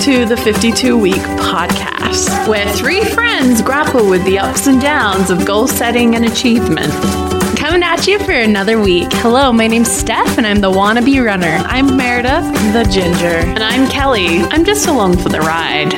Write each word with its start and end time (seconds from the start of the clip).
to 0.00 0.24
the 0.24 0.36
52 0.36 0.96
Week 0.96 1.12
Podcast, 1.12 2.48
where 2.48 2.66
three 2.72 3.04
friends 3.04 3.60
grapple 3.60 4.08
with 4.08 4.24
the 4.24 4.38
ups 4.38 4.66
and 4.66 4.80
downs 4.80 5.28
of 5.28 5.44
goal 5.44 5.68
setting 5.68 6.14
and 6.14 6.24
achievement. 6.24 6.90
Coming 7.58 7.82
at 7.82 8.06
you 8.06 8.18
for 8.20 8.32
another 8.32 8.80
week. 8.80 9.12
Hello, 9.16 9.52
my 9.52 9.66
name's 9.66 9.92
Steph, 9.92 10.38
and 10.38 10.46
I'm 10.46 10.62
the 10.62 10.70
wannabe 10.70 11.22
runner. 11.22 11.60
I'm 11.66 11.98
Meredith, 11.98 12.50
the 12.72 12.88
ginger. 12.90 13.46
And 13.46 13.62
I'm 13.62 13.90
Kelly. 13.90 14.38
I'm 14.44 14.64
just 14.64 14.88
along 14.88 15.18
for 15.18 15.28
the 15.28 15.40
ride. 15.40 15.92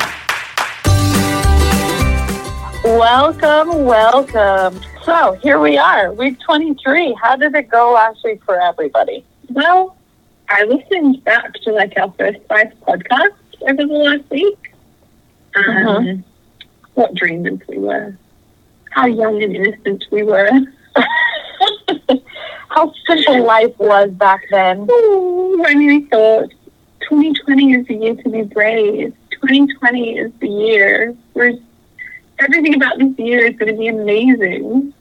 Welcome, 2.82 3.84
welcome. 3.84 4.80
So 5.05 5.34
here 5.34 5.61
we 5.61 5.79
are, 5.79 6.12
week 6.12 6.41
23. 6.41 7.16
How 7.23 7.37
did 7.37 7.55
it 7.55 7.71
go 7.71 7.93
last 7.93 8.25
week 8.25 8.43
for 8.45 8.61
everybody? 8.61 9.25
Well, 9.50 9.96
I 10.48 10.64
listened 10.64 11.23
back 11.23 11.53
to 11.62 11.70
like 11.70 11.92
our 11.97 12.12
first 12.19 12.41
five 12.48 12.73
podcasts 12.80 13.37
over 13.62 13.84
the 13.87 13.93
last 13.93 14.30
week. 14.30 14.73
Um, 15.57 15.65
Mhm. 15.65 16.25
What 16.95 17.15
dreamers 17.15 17.61
we 17.69 17.79
were, 17.79 18.16
how 18.91 19.07
young 19.07 19.43
and 19.43 19.55
innocent 19.57 20.05
we 20.11 20.23
were. 20.23 20.51
How 22.69 22.93
simple 23.06 23.45
life 23.55 23.75
was 23.79 24.11
back 24.12 24.43
then. 24.51 24.87
Ooh, 24.91 25.62
I 25.67 25.75
mean, 25.75 25.91
I 25.91 26.09
thought 26.11 26.51
2020 27.09 27.73
is 27.75 27.87
the 27.87 27.95
year 27.95 28.15
to 28.15 28.29
be 28.30 28.43
brave. 28.43 29.15
2020 29.43 30.19
is 30.19 30.33
the 30.41 30.48
year 30.48 31.15
where 31.34 31.53
everything 32.39 32.75
about 32.75 32.98
this 32.98 33.19
year 33.19 33.45
is 33.47 33.56
going 33.56 33.73
to 33.73 33.79
be 33.79 33.89
amazing. 33.89 34.92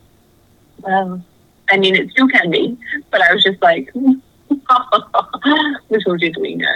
Um, 0.84 1.24
I 1.70 1.78
mean, 1.78 1.96
it 1.96 2.12
still 2.12 2.28
can 2.28 2.52
be, 2.52 2.78
but 3.10 3.22
I 3.22 3.34
was 3.34 3.44
just 3.44 3.62
like, 3.62 3.90
little 5.90 6.18
did 6.18 6.36
we 6.40 6.56
know. 6.56 6.76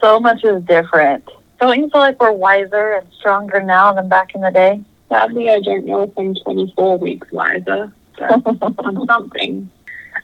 So 0.00 0.20
much 0.20 0.44
is 0.44 0.62
different. 0.64 1.28
Don't 1.60 1.78
you 1.78 1.90
feel 1.90 2.00
like 2.00 2.20
we're 2.20 2.32
wiser 2.32 2.94
and 2.94 3.06
stronger 3.18 3.62
now 3.62 3.92
than 3.92 4.08
back 4.08 4.34
in 4.34 4.40
the 4.40 4.50
day? 4.50 4.80
Sadly, 5.08 5.50
I 5.50 5.60
don't 5.60 5.86
know 5.86 6.02
if 6.02 6.10
I'm 6.16 6.34
24 6.34 6.98
weeks 6.98 7.30
wiser. 7.32 7.92
I'm 8.20 8.42
something. 9.06 9.70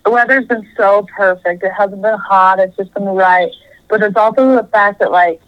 The 0.04 0.10
weather's 0.10 0.46
been 0.46 0.68
so 0.76 1.06
perfect. 1.16 1.62
It 1.62 1.72
hasn't 1.72 2.02
been 2.02 2.18
hot. 2.18 2.60
It's 2.60 2.76
just 2.76 2.92
been 2.94 3.04
right. 3.04 3.50
But 3.88 4.02
it's 4.02 4.16
also 4.16 4.54
the 4.54 4.68
fact 4.68 5.00
that 5.00 5.10
like 5.10 5.40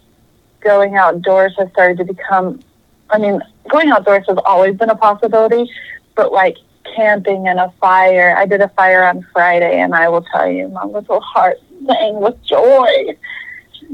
going 0.61 0.95
outdoors 0.95 1.53
has 1.57 1.69
started 1.71 1.97
to 1.99 2.05
become. 2.05 2.59
I 3.09 3.19
mean, 3.19 3.41
going 3.69 3.89
outdoors 3.91 4.25
has 4.27 4.37
always 4.45 4.75
been 4.75 4.89
a 4.89 4.95
possibility, 4.95 5.69
but 6.15 6.31
like 6.31 6.57
camping 6.95 7.47
and 7.47 7.59
a 7.59 7.71
fire. 7.79 8.35
I 8.37 8.45
did 8.45 8.61
a 8.61 8.69
fire 8.69 9.03
on 9.03 9.25
Friday, 9.31 9.79
and 9.79 9.93
I 9.93 10.09
will 10.09 10.23
tell 10.23 10.49
you, 10.49 10.67
my 10.69 10.83
little 10.85 11.21
heart 11.21 11.57
sang 11.85 12.19
with 12.19 12.41
joy 12.43 13.15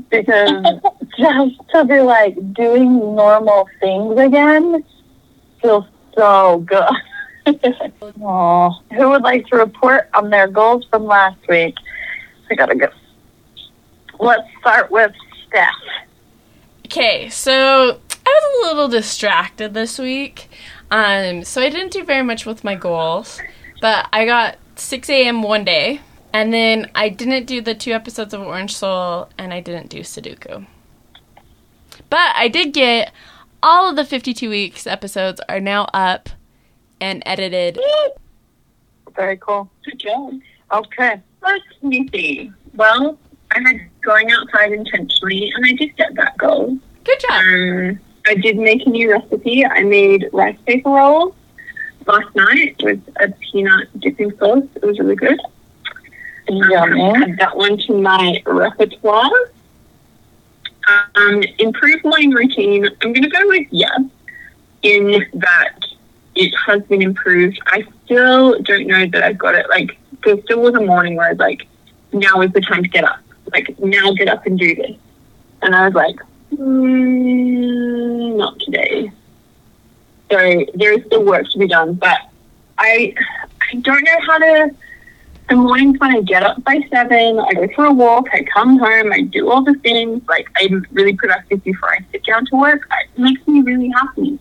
because 0.09 0.81
just 1.17 1.55
to 1.73 1.86
be 1.86 1.99
like 1.99 2.36
doing 2.53 2.97
normal 3.16 3.67
things 3.80 4.19
again 4.19 4.83
feels 5.61 5.86
so 6.16 6.59
good. 6.59 6.89
Aw. 8.21 8.69
Who 8.94 9.09
would 9.09 9.21
like 9.21 9.47
to 9.47 9.58
report 9.58 10.09
on 10.14 10.30
their 10.30 10.47
goals 10.47 10.86
from 10.89 11.05
last 11.05 11.39
week? 11.47 11.75
I 12.49 12.55
gotta 12.55 12.75
go. 12.75 12.88
Let's 14.19 14.47
start 14.59 14.91
with 14.91 15.14
Steph. 15.47 15.73
Okay, 16.86 17.30
so 17.30 17.99
I 18.25 18.41
was 18.41 18.64
a 18.64 18.67
little 18.67 18.88
distracted 18.88 19.73
this 19.73 19.97
week. 19.97 20.49
Um, 20.91 21.44
so 21.44 21.61
I 21.61 21.69
didn't 21.69 21.91
do 21.91 22.03
very 22.03 22.21
much 22.21 22.45
with 22.45 22.64
my 22.64 22.75
goals, 22.75 23.41
but 23.81 24.08
I 24.14 24.25
got 24.25 24.58
6 24.75 25.09
a.m. 25.09 25.41
one 25.41 25.64
day, 25.64 26.02
and 26.34 26.52
then 26.53 26.89
I 26.95 27.09
didn't 27.09 27.45
do 27.45 27.62
the 27.62 27.76
two 27.76 27.92
episodes 27.92 28.34
of 28.34 28.42
Orange 28.42 28.76
Soul, 28.76 29.30
and 29.38 29.53
I 29.53 29.62
didn't 29.62 29.89
do 29.89 30.00
Sudoku. 30.00 30.66
But 32.09 32.34
I 32.36 32.48
did 32.48 32.73
get 32.73 33.12
all 33.62 33.89
of 33.89 33.95
the 33.95 34.04
52 34.04 34.49
weeks 34.49 34.86
episodes 34.86 35.39
are 35.48 35.60
now 35.60 35.88
up 35.93 36.30
and 36.99 37.23
edited. 37.26 37.80
Very 39.16 39.38
cool. 39.38 39.70
Good 39.86 39.99
job. 39.99 40.33
Okay. 40.72 41.22
Me 41.82 42.10
see. 42.11 42.52
Well, 42.76 43.17
I 43.52 43.60
had 43.60 43.82
going 44.02 44.32
outside 44.32 44.72
intentionally, 44.72 45.52
and 45.55 45.66
I 45.66 45.73
did 45.73 45.95
get 45.98 46.16
that 46.16 46.38
goal. 46.38 46.77
Good 47.04 47.20
job. 47.20 47.32
Um, 47.32 47.99
I 48.27 48.36
did 48.36 48.58
make 48.58 48.86
a 48.86 48.89
new 48.89 49.11
recipe. 49.11 49.66
I 49.66 49.83
made 49.83 50.30
rice 50.33 50.58
paper 50.66 50.89
rolls 50.89 51.36
last 52.08 52.33
night 52.36 52.76
with 52.82 53.02
a 53.20 53.30
peanut 53.30 53.99
dipping 53.99 54.36
sauce. 54.38 54.64
It 54.76 54.83
was 54.83 54.98
really 54.99 55.16
good. 55.16 55.39
Um, 56.49 56.70
Yummy. 56.70 57.02
add 57.02 57.37
that 57.37 57.55
one 57.55 57.77
to 57.80 58.02
my 58.02 58.42
repertoire. 58.45 59.31
Um, 61.15 61.43
improve 61.59 62.04
morning 62.04 62.31
routine. 62.31 62.86
I'm 62.86 63.14
going 63.14 63.23
to 63.23 63.30
go 63.30 63.48
with 63.48 63.67
yes, 63.71 64.02
in 64.81 65.26
that 65.36 65.80
it 66.36 66.54
has 66.65 66.83
been 66.83 67.02
improved. 67.02 67.59
I 67.67 67.83
still 68.04 68.59
don't 68.61 68.87
know 68.87 69.05
that 69.08 69.23
I've 69.23 69.37
got 69.37 69.55
it. 69.55 69.67
Like, 69.70 69.98
there 70.26 70.42
still 70.43 70.61
was 70.61 70.73
a 70.76 70.81
morning 70.81 71.15
where 71.15 71.27
I 71.27 71.31
was 71.31 71.39
like, 71.39 71.67
now 72.11 72.42
is 72.42 72.52
the 72.52 72.61
time 72.61 72.83
to 72.83 72.89
get 72.89 73.05
up. 73.05 73.20
Like, 73.52 73.80
now 73.80 74.11
get 74.14 74.27
up 74.27 74.45
and 74.45 74.60
do 74.60 74.75
this. 74.75 74.98
And 75.61 75.73
I 75.73 75.86
was 75.86 75.93
like, 75.93 76.17
mm, 76.54 78.36
not 78.36 78.60
today. 78.60 79.11
So 80.30 80.65
there 80.73 80.93
is 80.93 81.05
still 81.05 81.23
work 81.23 81.49
to 81.52 81.60
be 81.60 81.67
done, 81.67 81.93
but 81.93 82.17
I 82.77 83.14
I 83.61 83.75
don't 83.75 84.04
know 84.04 84.20
how 84.25 84.37
to. 84.39 84.75
The 85.53 85.58
mornings 85.58 85.99
when 85.99 86.15
I 86.15 86.21
get 86.21 86.41
up 86.41 86.64
by 86.64 86.80
seven, 86.91 87.39
I 87.39 87.53
go 87.53 87.67
for 87.75 87.86
a 87.86 87.93
walk, 87.93 88.25
I 88.33 88.43
come 88.43 88.80
home, 88.80 89.14
I 89.14 89.21
do 89.21 89.52
all 89.52 89.64
the 89.64 89.75
things. 89.75 90.23
Like 90.27 90.47
I'm 90.59 90.83
really 90.91 91.15
productive 91.15 91.64
before 91.64 91.93
I 91.93 91.99
sit 92.11 92.25
down 92.25 92.47
to 92.47 92.55
work. 92.55 92.89
It 93.15 93.21
makes 93.21 93.47
me 93.47 93.61
really 93.61 93.89
happy, 93.89 94.39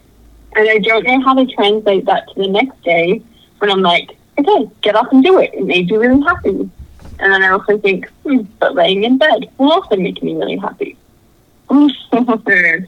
and 0.57 0.71
I 0.71 0.79
don't 0.79 1.05
know 1.05 1.21
how 1.21 1.35
to 1.35 1.45
translate 1.45 2.07
that 2.07 2.29
to 2.29 2.41
the 2.41 2.49
next 2.49 2.83
day 2.83 3.23
when 3.59 3.71
I'm 3.71 3.83
like, 3.83 4.17
okay, 4.39 4.71
get 4.81 4.97
up 4.97 5.13
and 5.13 5.23
do 5.23 5.39
it. 5.39 5.53
It 5.53 5.67
made 5.67 5.91
you 5.91 6.01
really 6.01 6.23
happy. 6.23 6.49
And 6.49 6.71
then 7.19 7.43
I 7.43 7.51
also 7.51 7.77
think, 7.77 8.09
hmm, 8.23 8.45
but 8.59 8.75
laying 8.75 9.05
in 9.05 9.19
bed 9.19 9.51
will 9.59 9.71
also 9.71 9.97
make 9.97 10.23
me 10.23 10.35
really 10.35 10.57
happy. 10.57 10.97
I 11.69 12.87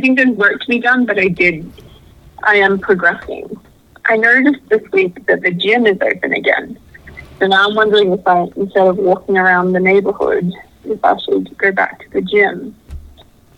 think 0.00 0.18
there's 0.18 0.36
work 0.36 0.60
to 0.60 0.68
be 0.68 0.78
done, 0.78 1.04
but 1.04 1.18
I 1.18 1.26
did, 1.26 1.68
I 2.44 2.58
am 2.58 2.78
progressing. 2.78 3.58
I 4.04 4.18
noticed 4.18 4.68
this 4.68 4.88
week 4.92 5.26
that 5.26 5.42
the 5.42 5.50
gym 5.50 5.84
is 5.86 5.98
open 6.00 6.32
again. 6.32 6.78
So 7.38 7.46
now 7.46 7.68
I'm 7.68 7.74
wondering 7.74 8.12
if 8.12 8.26
I, 8.26 8.46
instead 8.56 8.86
of 8.86 8.96
walking 8.96 9.36
around 9.36 9.72
the 9.72 9.80
neighborhood, 9.80 10.52
if 10.84 11.04
I 11.04 11.16
should 11.18 11.56
go 11.58 11.72
back 11.72 12.00
to 12.00 12.10
the 12.10 12.22
gym. 12.22 12.76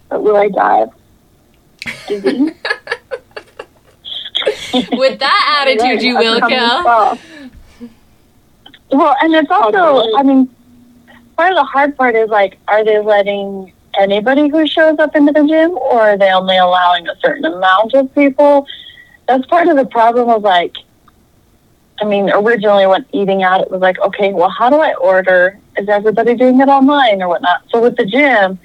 But 0.08 0.22
will 0.22 0.36
I 0.36 0.48
die 0.48 0.82
of 0.82 0.94
disease? 2.06 2.52
With 4.92 5.18
that 5.18 5.66
attitude, 5.66 6.02
you 6.02 6.16
will, 6.16 6.42
I've 6.42 6.48
Kel. 6.48 7.18
Well, 8.90 9.16
and 9.20 9.34
it's 9.34 9.48
oh, 9.50 9.72
also, 9.74 10.16
I 10.16 10.22
mean, 10.22 10.48
part 11.36 11.52
of 11.52 11.56
the 11.56 11.64
hard 11.64 11.96
part 11.96 12.14
is 12.14 12.28
like, 12.28 12.58
are 12.68 12.84
they 12.84 12.98
letting 12.98 13.72
anybody 13.98 14.48
who 14.48 14.66
shows 14.66 14.98
up 14.98 15.16
into 15.16 15.32
the 15.32 15.46
gym, 15.46 15.72
or 15.72 16.00
are 16.00 16.18
they 16.18 16.30
only 16.30 16.56
allowing 16.56 17.08
a 17.08 17.16
certain 17.20 17.44
amount 17.44 17.94
of 17.94 18.14
people? 18.14 18.66
That's 19.26 19.44
part 19.46 19.68
of 19.68 19.76
the 19.76 19.86
problem 19.86 20.28
of 20.28 20.42
like, 20.42 20.76
I 22.00 22.04
mean, 22.04 22.30
originally 22.30 22.86
when 22.86 23.06
eating 23.12 23.42
out, 23.42 23.60
it 23.62 23.70
was 23.70 23.80
like, 23.80 23.98
okay, 24.00 24.32
well, 24.32 24.50
how 24.50 24.68
do 24.68 24.76
I 24.76 24.94
order? 24.94 25.58
Is 25.78 25.88
everybody 25.88 26.34
doing 26.34 26.60
it 26.60 26.68
online 26.68 27.22
or 27.22 27.28
whatnot? 27.28 27.62
So 27.70 27.80
with 27.80 27.96
the 27.96 28.04
gym, 28.04 28.58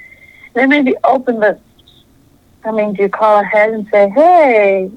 they 0.54 0.66
may 0.66 0.82
be 0.82 0.96
open, 1.04 1.40
but 1.40 1.62
I 2.66 2.72
mean, 2.72 2.94
do 2.94 3.04
you 3.04 3.10
call 3.10 3.40
ahead 3.40 3.72
and 3.72 3.88
say, 3.92 4.10
hey, 4.10 4.92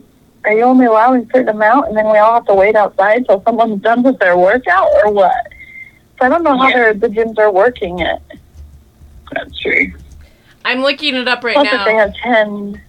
are 0.45 0.53
you 0.53 0.63
only 0.63 0.87
allowing 0.87 1.23
a 1.23 1.27
certain 1.27 1.49
amount? 1.49 1.89
And 1.89 1.97
then 1.97 2.11
we 2.11 2.19
all 2.19 2.35
have 2.35 2.47
to 2.47 2.55
wait 2.55 2.75
outside 2.77 3.25
till 3.27 3.43
someone's 3.45 3.81
done 3.83 4.03
with 4.03 4.19
their 4.19 4.37
workout 4.37 4.89
or 5.05 5.13
what? 5.13 5.47
So 6.19 6.27
I 6.27 6.29
don't 6.29 6.43
know 6.43 6.57
how 6.57 6.69
Yeah. 6.69 6.75
they're, 6.75 6.95
the 6.95 7.09
gyms 7.09 7.39
are 7.39 7.51
working 7.51 8.01
it. 8.01 8.21
That's 9.33 9.59
true. 9.59 9.93
I'm 10.65 10.81
looking 10.83 11.15
it 11.15 11.29
up 11.29 11.45
right 11.45 11.55
Plus, 11.55 11.69
if 11.73 11.85
they 11.85 11.95
have 11.95 12.15
10, 12.15 12.83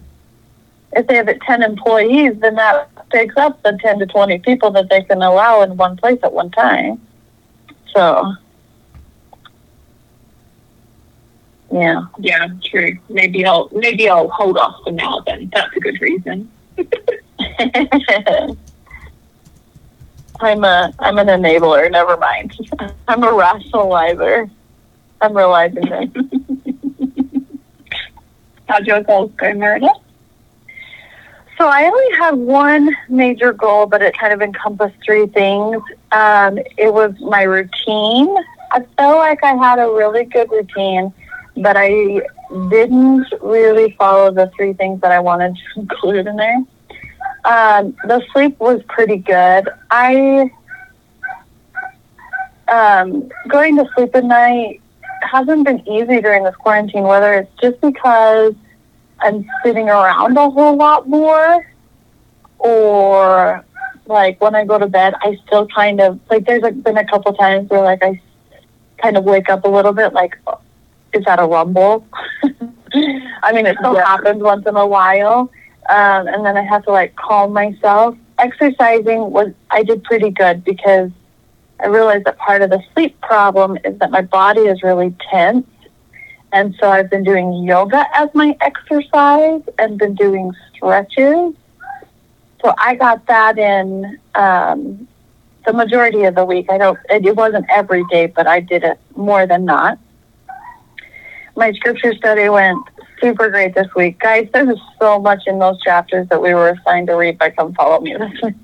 if 0.92 1.06
they 1.06 1.14
have 1.16 1.28
10 1.40 1.62
employees, 1.62 2.38
then 2.40 2.56
that 2.56 2.90
takes 3.10 3.36
up 3.36 3.62
the 3.62 3.78
10 3.80 3.98
to 4.00 4.06
20 4.06 4.38
people 4.40 4.70
that 4.72 4.88
they 4.88 5.02
can 5.02 5.22
allow 5.22 5.62
in 5.62 5.76
one 5.76 5.96
place 5.96 6.18
at 6.22 6.32
one 6.32 6.50
time. 6.50 7.00
So, 7.94 8.34
yeah. 11.72 12.06
Yeah, 12.18 12.48
true. 12.64 12.98
Maybe 13.08 13.44
I'll 13.44 13.68
maybe 13.72 14.08
I'll 14.08 14.28
hold 14.28 14.56
off 14.58 14.76
for 14.84 14.92
now. 14.92 15.20
Then 15.26 15.50
that's 15.52 15.76
a 15.76 15.80
good 15.80 16.00
reason. 16.00 16.50
I'm 20.40 20.64
a 20.64 20.94
I'm 20.98 21.18
an 21.18 21.26
enabler. 21.28 21.90
Never 21.90 22.16
mind. 22.16 22.56
I'm 23.08 23.22
a 23.22 23.28
rationalizer. 23.28 24.50
I'm 25.20 25.36
realizing 25.36 25.84
this. 25.86 26.10
How'd 28.68 28.86
your 28.86 29.02
goals 29.02 29.32
go, 29.36 29.52
Meredith? 29.54 29.90
So 31.58 31.66
I 31.66 31.84
only 31.84 32.16
have 32.18 32.36
one 32.36 32.94
major 33.08 33.52
goal, 33.52 33.86
but 33.86 34.02
it 34.02 34.16
kind 34.18 34.32
of 34.32 34.42
encompassed 34.42 34.96
three 35.04 35.26
things. 35.26 35.82
Um, 36.12 36.58
it 36.76 36.92
was 36.92 37.14
my 37.20 37.42
routine. 37.42 38.34
I 38.72 38.84
felt 38.98 39.16
like 39.16 39.42
I 39.42 39.54
had 39.54 39.78
a 39.78 39.88
really 39.88 40.24
good 40.24 40.50
routine, 40.50 41.14
but 41.56 41.76
I 41.78 42.20
didn't 42.68 43.26
really 43.40 43.92
follow 43.98 44.30
the 44.30 44.50
three 44.54 44.74
things 44.74 45.00
that 45.00 45.12
I 45.12 45.20
wanted 45.20 45.56
to 45.56 45.80
include 45.80 46.26
in 46.26 46.36
there. 46.36 46.62
Um, 47.44 47.96
the 48.04 48.22
sleep 48.32 48.58
was 48.58 48.82
pretty 48.88 49.16
good. 49.16 49.68
I 49.90 50.50
um, 52.68 53.30
going 53.48 53.76
to 53.76 53.88
sleep 53.94 54.14
at 54.14 54.24
night 54.24 54.82
hasn't 55.22 55.64
been 55.64 55.86
easy 55.88 56.20
during 56.20 56.44
this 56.44 56.56
quarantine, 56.56 57.04
whether 57.04 57.34
it's 57.34 57.60
just 57.60 57.80
because 57.80 58.54
I'm 59.20 59.46
sitting 59.64 59.88
around 59.88 60.36
a 60.36 60.50
whole 60.50 60.76
lot 60.76 61.08
more 61.08 61.66
or 62.58 63.64
like 64.06 64.40
when 64.40 64.54
I 64.54 64.64
go 64.64 64.78
to 64.78 64.86
bed, 64.86 65.14
I 65.22 65.36
still 65.46 65.66
kind 65.68 66.00
of 66.00 66.20
like 66.30 66.46
there's 66.46 66.62
a, 66.62 66.70
been 66.72 66.96
a 66.98 67.06
couple 67.06 67.32
times 67.34 67.70
where 67.70 67.82
like 67.82 68.02
I 68.02 68.20
kind 68.98 69.16
of 69.16 69.24
wake 69.24 69.48
up 69.50 69.64
a 69.64 69.68
little 69.68 69.92
bit 69.92 70.12
like, 70.12 70.36
is 71.12 71.24
that 71.24 71.38
a 71.40 71.44
rumble? 71.46 72.06
I 73.42 73.52
mean, 73.52 73.66
it 73.66 73.76
still 73.78 73.94
Yeah. 73.94 74.04
happens 74.06 74.42
once 74.42 74.66
in 74.66 74.76
a 74.76 74.86
while. 74.86 75.50
Um, 75.88 76.26
and 76.28 76.44
then 76.44 76.56
I 76.56 76.62
have 76.62 76.84
to 76.84 76.90
like 76.92 77.14
calm 77.16 77.52
myself. 77.52 78.16
Exercising 78.38 79.30
was, 79.30 79.52
I 79.70 79.82
did 79.82 80.02
pretty 80.04 80.30
good 80.30 80.64
because 80.64 81.10
I 81.80 81.86
realized 81.86 82.24
that 82.24 82.38
part 82.38 82.62
of 82.62 82.70
the 82.70 82.82
sleep 82.94 83.20
problem 83.20 83.78
is 83.84 83.98
that 83.98 84.10
my 84.10 84.22
body 84.22 84.62
is 84.62 84.82
really 84.82 85.14
tense. 85.30 85.66
And 86.52 86.74
so 86.80 86.90
I've 86.90 87.10
been 87.10 87.24
doing 87.24 87.52
yoga 87.64 88.06
as 88.14 88.28
my 88.34 88.56
exercise 88.60 89.62
and 89.78 89.98
been 89.98 90.14
doing 90.14 90.52
stretches. 90.74 91.54
So 92.62 92.74
I 92.78 92.94
got 92.94 93.26
that 93.26 93.58
in 93.58 94.18
um, 94.34 95.06
the 95.66 95.72
majority 95.72 96.24
of 96.24 96.34
the 96.34 96.44
week. 96.44 96.66
I 96.70 96.78
don't, 96.78 96.98
it, 97.10 97.26
it 97.26 97.36
wasn't 97.36 97.66
every 97.68 98.04
day, 98.10 98.26
but 98.26 98.46
I 98.46 98.60
did 98.60 98.84
it 98.84 98.98
more 99.16 99.46
than 99.46 99.64
not. 99.64 99.98
My 101.56 101.72
scripture 101.72 102.14
study 102.14 102.48
went 102.48 102.78
super 103.20 103.50
great 103.50 103.74
this 103.74 103.88
week. 103.94 104.18
Guys, 104.18 104.48
there 104.52 104.64
was 104.64 104.78
so 104.98 105.18
much 105.18 105.42
in 105.46 105.58
those 105.58 105.80
chapters 105.82 106.28
that 106.28 106.40
we 106.40 106.54
were 106.54 106.70
assigned 106.70 107.08
to 107.08 107.14
read 107.14 107.38
by 107.38 107.50
Come 107.50 107.74
Follow 107.74 108.00
Me 108.00 108.14
this 108.14 108.32
week. 108.42 108.54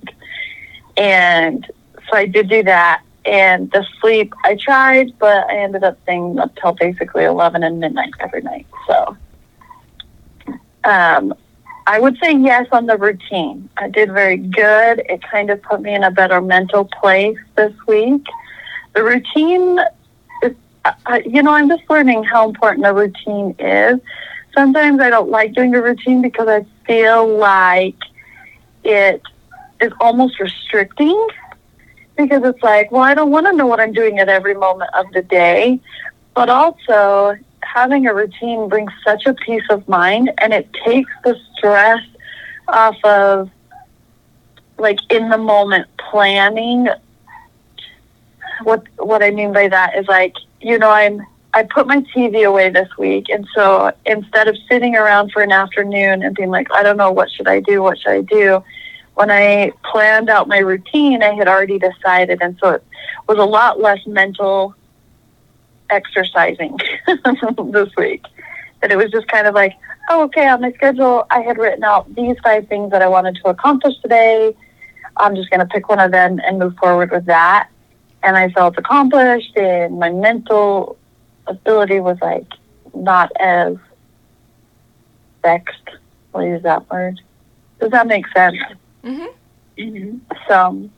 And 0.96 1.66
so 2.08 2.16
I 2.16 2.26
did 2.26 2.48
do 2.48 2.62
that. 2.64 3.02
And 3.24 3.70
the 3.70 3.86
sleep, 4.00 4.34
I 4.44 4.56
tried, 4.56 5.16
but 5.18 5.48
I 5.48 5.58
ended 5.58 5.84
up 5.84 5.96
staying 6.02 6.38
up 6.38 6.54
till 6.56 6.72
basically 6.72 7.24
11 7.24 7.62
and 7.62 7.78
midnight 7.78 8.12
every 8.18 8.42
night. 8.42 8.66
So 8.86 9.16
um, 10.84 11.34
I 11.86 12.00
would 12.00 12.16
say 12.22 12.32
yes 12.36 12.66
on 12.72 12.86
the 12.86 12.96
routine. 12.96 13.68
I 13.76 13.88
did 13.88 14.12
very 14.12 14.36
good. 14.36 15.02
It 15.08 15.22
kind 15.22 15.50
of 15.50 15.62
put 15.62 15.82
me 15.82 15.94
in 15.94 16.02
a 16.04 16.10
better 16.10 16.40
mental 16.40 16.84
place 17.00 17.38
this 17.56 17.72
week. 17.86 18.24
The 18.94 19.02
routine, 19.04 19.78
is, 20.42 20.54
uh, 20.84 21.20
you 21.24 21.42
know, 21.42 21.52
I'm 21.52 21.68
just 21.68 21.82
learning 21.88 22.24
how 22.24 22.48
important 22.48 22.86
a 22.86 22.92
routine 22.92 23.54
is. 23.58 24.00
Sometimes 24.54 25.00
I 25.00 25.10
don't 25.10 25.30
like 25.30 25.54
doing 25.54 25.74
a 25.74 25.82
routine 25.82 26.22
because 26.22 26.48
I 26.48 26.66
feel 26.86 27.26
like 27.38 27.96
it 28.84 29.22
is 29.80 29.92
almost 30.00 30.38
restricting 30.40 31.26
because 32.16 32.42
it's 32.44 32.62
like, 32.62 32.90
well, 32.92 33.02
I 33.02 33.14
don't 33.14 33.30
want 33.30 33.46
to 33.46 33.52
know 33.52 33.66
what 33.66 33.80
I'm 33.80 33.92
doing 33.92 34.18
at 34.18 34.28
every 34.28 34.54
moment 34.54 34.90
of 34.94 35.06
the 35.12 35.22
day. 35.22 35.80
But 36.34 36.48
also, 36.48 37.36
having 37.62 38.06
a 38.06 38.14
routine 38.14 38.68
brings 38.68 38.90
such 39.04 39.26
a 39.26 39.34
peace 39.34 39.64
of 39.70 39.86
mind 39.88 40.30
and 40.38 40.52
it 40.52 40.68
takes 40.84 41.10
the 41.24 41.38
stress 41.56 42.00
off 42.68 42.96
of 43.04 43.50
like 44.78 44.98
in 45.10 45.28
the 45.28 45.38
moment 45.38 45.88
planning. 46.10 46.88
What 48.62 48.84
what 48.96 49.22
I 49.22 49.30
mean 49.30 49.52
by 49.52 49.68
that 49.68 49.96
is 49.96 50.06
like, 50.06 50.34
you 50.60 50.78
know, 50.78 50.90
I'm 50.90 51.26
I 51.54 51.64
put 51.64 51.86
my 51.86 51.98
TV 52.14 52.46
away 52.46 52.70
this 52.70 52.88
week 52.98 53.26
and 53.28 53.46
so 53.54 53.92
instead 54.06 54.48
of 54.48 54.56
sitting 54.70 54.96
around 54.96 55.32
for 55.32 55.42
an 55.42 55.52
afternoon 55.52 56.22
and 56.22 56.34
being 56.34 56.50
like, 56.50 56.68
I 56.72 56.82
don't 56.82 56.96
know 56.96 57.12
what 57.12 57.30
should 57.30 57.48
I 57.48 57.60
do, 57.60 57.82
what 57.82 57.98
should 57.98 58.12
I 58.12 58.22
do, 58.22 58.62
when 59.14 59.30
I 59.30 59.72
planned 59.90 60.30
out 60.30 60.48
my 60.48 60.58
routine, 60.58 61.22
I 61.22 61.34
had 61.34 61.48
already 61.48 61.78
decided, 61.78 62.40
and 62.40 62.56
so 62.60 62.70
it 62.70 62.84
was 63.28 63.38
a 63.38 63.44
lot 63.44 63.80
less 63.80 63.98
mental 64.06 64.74
exercising 65.90 66.76
this 67.06 67.88
week. 67.96 68.24
That 68.80 68.90
it 68.90 68.96
was 68.96 69.10
just 69.10 69.28
kind 69.28 69.46
of 69.46 69.54
like, 69.54 69.74
oh, 70.10 70.22
okay, 70.24 70.48
on 70.48 70.60
my 70.60 70.72
schedule, 70.72 71.26
I 71.30 71.40
had 71.40 71.58
written 71.58 71.84
out 71.84 72.12
these 72.14 72.36
five 72.42 72.66
things 72.68 72.90
that 72.90 73.02
I 73.02 73.08
wanted 73.08 73.36
to 73.36 73.48
accomplish 73.48 73.94
today. 74.00 74.56
I'm 75.18 75.36
just 75.36 75.50
going 75.50 75.60
to 75.60 75.66
pick 75.66 75.88
one 75.88 76.00
of 76.00 76.10
them 76.10 76.40
and 76.44 76.58
move 76.58 76.76
forward 76.76 77.10
with 77.10 77.26
that. 77.26 77.68
And 78.22 78.36
I 78.36 78.50
felt 78.50 78.78
accomplished, 78.78 79.56
and 79.56 79.98
my 79.98 80.10
mental 80.10 80.96
ability 81.46 82.00
was 82.00 82.18
like 82.22 82.46
not 82.94 83.30
as 83.38 83.76
vexed. 85.42 85.90
I'll 86.34 86.44
use 86.44 86.62
that 86.62 86.88
word. 86.90 87.20
Does 87.80 87.90
that 87.90 88.06
make 88.06 88.26
sense? 88.28 88.56
Hmm 89.02 89.26
Mm-hmm. 89.78 90.18
So, 90.48 90.90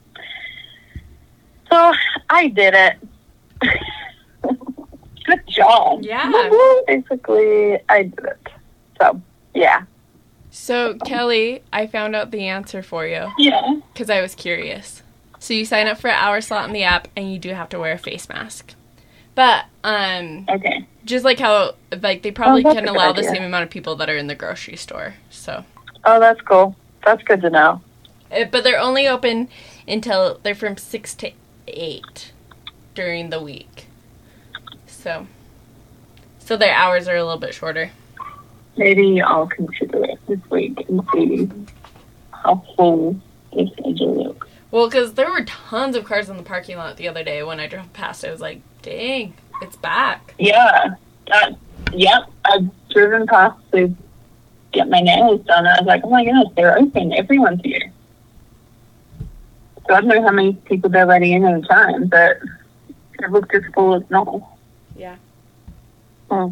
so 1.71 1.93
I 2.29 2.47
did 2.49 2.73
it. 2.73 2.97
Good 5.25 5.47
job. 5.47 6.03
Yeah. 6.03 6.49
Basically, 6.85 7.79
I 7.89 8.03
did 8.03 8.19
it. 8.19 8.47
So, 9.01 9.21
yeah. 9.53 9.83
So, 10.51 10.97
Kelly, 11.05 11.63
I 11.73 11.87
found 11.87 12.15
out 12.15 12.31
the 12.31 12.47
answer 12.47 12.83
for 12.83 13.07
you 13.07 13.31
Yeah. 13.37 13.79
because 13.93 14.09
I 14.09 14.21
was 14.21 14.35
curious. 14.35 15.01
So, 15.39 15.53
you 15.53 15.65
sign 15.65 15.87
up 15.87 15.97
for 15.99 16.09
an 16.09 16.15
hour 16.17 16.41
slot 16.41 16.67
in 16.67 16.73
the 16.73 16.83
app 16.83 17.07
and 17.15 17.31
you 17.31 17.39
do 17.39 17.49
have 17.53 17.69
to 17.69 17.79
wear 17.79 17.93
a 17.93 17.97
face 17.97 18.27
mask. 18.29 18.73
But, 19.35 19.65
um, 19.83 20.45
Okay. 20.49 20.85
just 21.05 21.23
like 21.25 21.39
how, 21.39 21.75
like, 22.01 22.23
they 22.23 22.31
probably 22.31 22.65
Oh, 22.65 22.71
can 22.73 22.87
allow 22.87 23.13
the 23.13 23.23
same 23.23 23.43
amount 23.43 23.63
of 23.63 23.69
people 23.69 23.95
that 23.97 24.09
are 24.09 24.17
in 24.17 24.27
the 24.27 24.35
grocery 24.35 24.75
store. 24.75 25.15
So, 25.29 25.63
Oh, 26.03 26.19
that's 26.19 26.41
cool. 26.41 26.75
That's 27.05 27.23
good 27.23 27.41
to 27.41 27.49
know. 27.49 27.81
Uh, 28.31 28.45
but 28.45 28.63
they're 28.63 28.79
only 28.79 29.07
open 29.07 29.49
until 29.87 30.39
they're 30.43 30.55
from 30.55 30.77
6 30.77 31.15
to 31.15 31.31
8 31.67 32.31
during 32.93 33.29
the 33.29 33.41
week. 33.41 33.87
So, 34.87 35.27
so 36.39 36.57
their 36.57 36.73
hours 36.73 37.07
are 37.07 37.15
a 37.15 37.23
little 37.23 37.39
bit 37.39 37.53
shorter. 37.53 37.91
Maybe 38.77 39.21
I'll 39.21 39.47
consider 39.47 40.03
it 40.05 40.19
this 40.27 40.39
week 40.49 40.83
and 40.89 41.01
see 41.13 41.49
how 42.31 42.63
full 42.75 43.15
the 43.53 43.67
schedule 43.73 44.23
looks. 44.23 44.47
Well, 44.71 44.89
because 44.89 45.13
there 45.13 45.31
were 45.31 45.45
tons 45.45 45.95
of 45.95 46.03
cars 46.03 46.29
in 46.29 46.37
the 46.37 46.43
parking 46.43 46.77
lot 46.77 46.97
the 46.97 47.07
other 47.07 47.23
day 47.23 47.43
when 47.43 47.59
I 47.59 47.67
drove 47.67 47.93
past. 47.93 48.25
I 48.25 48.31
was 48.31 48.41
like, 48.41 48.61
dang, 48.81 49.33
it's 49.61 49.77
back. 49.77 50.33
Yeah. 50.37 50.95
That, 51.27 51.55
yep. 51.93 52.23
I've 52.43 52.69
driven 52.89 53.25
past 53.27 53.57
to 53.71 53.95
get 54.73 54.89
my 54.89 54.99
nails 54.99 55.41
done. 55.45 55.65
I 55.65 55.79
was 55.79 55.87
like, 55.87 56.01
oh 56.03 56.09
my 56.09 56.25
goodness, 56.25 56.49
they're 56.55 56.77
open. 56.77 57.13
Everyone's 57.13 57.61
here. 57.63 57.91
So 59.87 59.93
I 59.93 60.01
don't 60.01 60.07
know 60.07 60.21
how 60.23 60.31
many 60.31 60.53
people 60.53 60.89
they're 60.89 61.05
letting 61.05 61.33
in 61.33 61.45
at 61.45 61.59
a 61.59 61.61
time, 61.61 62.07
but 62.07 62.37
it 63.19 63.31
looked 63.31 63.53
as 63.53 63.63
full 63.73 63.93
as 63.95 64.03
normal. 64.09 64.57
Yeah. 64.95 65.15
Hmm. 66.29 66.49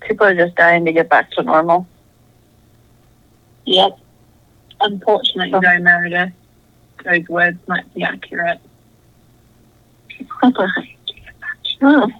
People 0.00 0.26
are 0.26 0.34
just 0.34 0.54
dying 0.56 0.84
to 0.84 0.92
get 0.92 1.08
back 1.08 1.30
to 1.32 1.42
normal. 1.42 1.86
Yep. 3.64 3.98
Unfortunately, 4.80 5.54
Oh. 5.54 5.60
though, 5.60 5.78
Meredith, 5.78 6.32
those 7.04 7.28
words 7.28 7.58
might 7.68 7.92
be 7.94 8.02
accurate. 8.02 8.58
Hmm. 11.80 12.10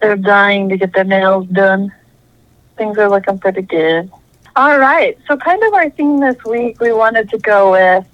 They're 0.00 0.16
dying 0.16 0.68
to 0.68 0.76
get 0.76 0.92
their 0.94 1.04
nails 1.04 1.46
done. 1.48 1.92
Things 2.76 2.96
are 2.98 3.08
looking 3.08 3.38
pretty 3.38 3.62
good. 3.62 4.10
All 4.56 4.78
right. 4.78 5.18
So, 5.28 5.36
kind 5.36 5.62
of 5.62 5.74
our 5.74 5.90
theme 5.90 6.18
this 6.18 6.42
week, 6.46 6.80
we 6.80 6.90
wanted 6.90 7.28
to 7.28 7.38
go 7.38 7.72
with, 7.72 8.06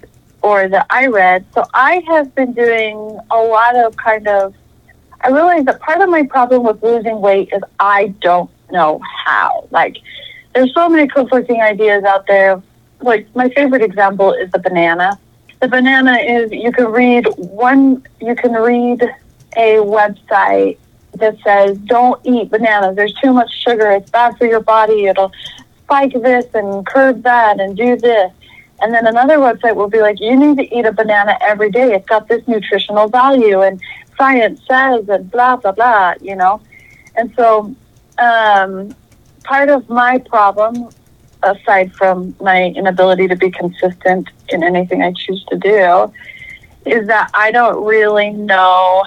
or 0.43 0.69
that 0.69 0.87
I 0.91 1.07
read. 1.07 1.47
So, 1.55 1.65
I 1.73 2.03
have 2.09 2.35
been 2.35 2.53
doing 2.53 2.97
a 3.31 3.37
lot 3.37 3.77
of 3.77 3.97
kind 3.97 4.27
of, 4.27 4.53
I 5.21 5.29
realize 5.29 5.65
that 5.67 5.79
part 5.79 6.01
of 6.01 6.09
my 6.09 6.25
problem 6.25 6.65
with 6.65 6.83
losing 6.83 7.21
weight 7.21 7.51
is 7.53 7.63
I 7.79 8.09
don't 8.21 8.51
know 8.73 9.01
how. 9.25 9.69
Like, 9.71 9.99
there's 10.53 10.75
so 10.75 10.89
many 10.89 11.07
conflicting 11.07 11.63
ideas 11.63 12.03
out 12.03 12.27
there. 12.27 12.61
Like, 13.01 13.33
my 13.37 13.49
favorite 13.51 13.83
example 13.83 14.33
is 14.33 14.51
the 14.51 14.59
banana. 14.59 15.21
The 15.61 15.69
banana 15.69 16.17
is 16.17 16.51
you 16.51 16.73
can 16.73 16.87
read 16.87 17.25
one, 17.37 18.05
you 18.21 18.35
can 18.35 18.53
read 18.55 19.01
a 19.57 19.77
website 19.77 20.79
that 21.15 21.37
says 21.45 21.79
don't 21.79 22.21
eat 22.25 22.51
bananas. 22.51 22.97
There's 22.97 23.15
too 23.15 23.33
much 23.33 23.53
sugar. 23.63 23.93
It's 23.93 24.11
bad 24.11 24.37
for 24.39 24.47
your 24.47 24.61
body. 24.61 25.05
It'll 25.05 25.31
spike 25.93 26.15
this 26.23 26.47
and 26.55 26.87
curb 26.87 27.23
that 27.23 27.61
and 27.61 27.77
do 27.77 27.97
this. 27.99 28.33
And 28.81 28.95
then 28.95 29.07
another 29.07 29.37
website 29.37 29.77
will 29.77 29.91
be 29.91 30.01
like, 30.01 30.21
you 30.21 30.35
need 30.35 30.57
to 30.57 30.75
eat 30.75 30.87
a 30.87 30.93
banana 30.93 31.37
every 31.43 31.71
day. 31.71 31.93
It's 31.93 32.09
got 32.09 32.29
this 32.29 32.43
nutritional 32.49 33.09
value 33.09 33.61
and 33.61 33.79
science 34.17 34.63
says 34.67 35.07
and 35.11 35.31
blah, 35.31 35.57
blah, 35.57 35.73
blah, 35.73 36.15
you 36.23 36.35
know? 36.35 36.63
And 37.15 37.31
so, 37.37 37.75
um, 38.17 38.95
part 39.45 39.69
of 39.69 39.87
my 39.91 40.17
problem, 40.17 40.89
aside 41.43 41.93
from 41.93 42.35
my 42.41 42.69
inability 42.69 43.29
to 43.29 43.37
be 43.37 43.51
consistent 43.51 44.31
in 44.49 44.63
anything 44.63 45.03
I 45.03 45.13
choose 45.13 45.45
to 45.51 45.59
do, 45.59 46.11
is 46.87 47.07
that 47.09 47.31
I 47.35 47.51
don't 47.51 47.85
really 47.85 48.31
know 48.31 49.05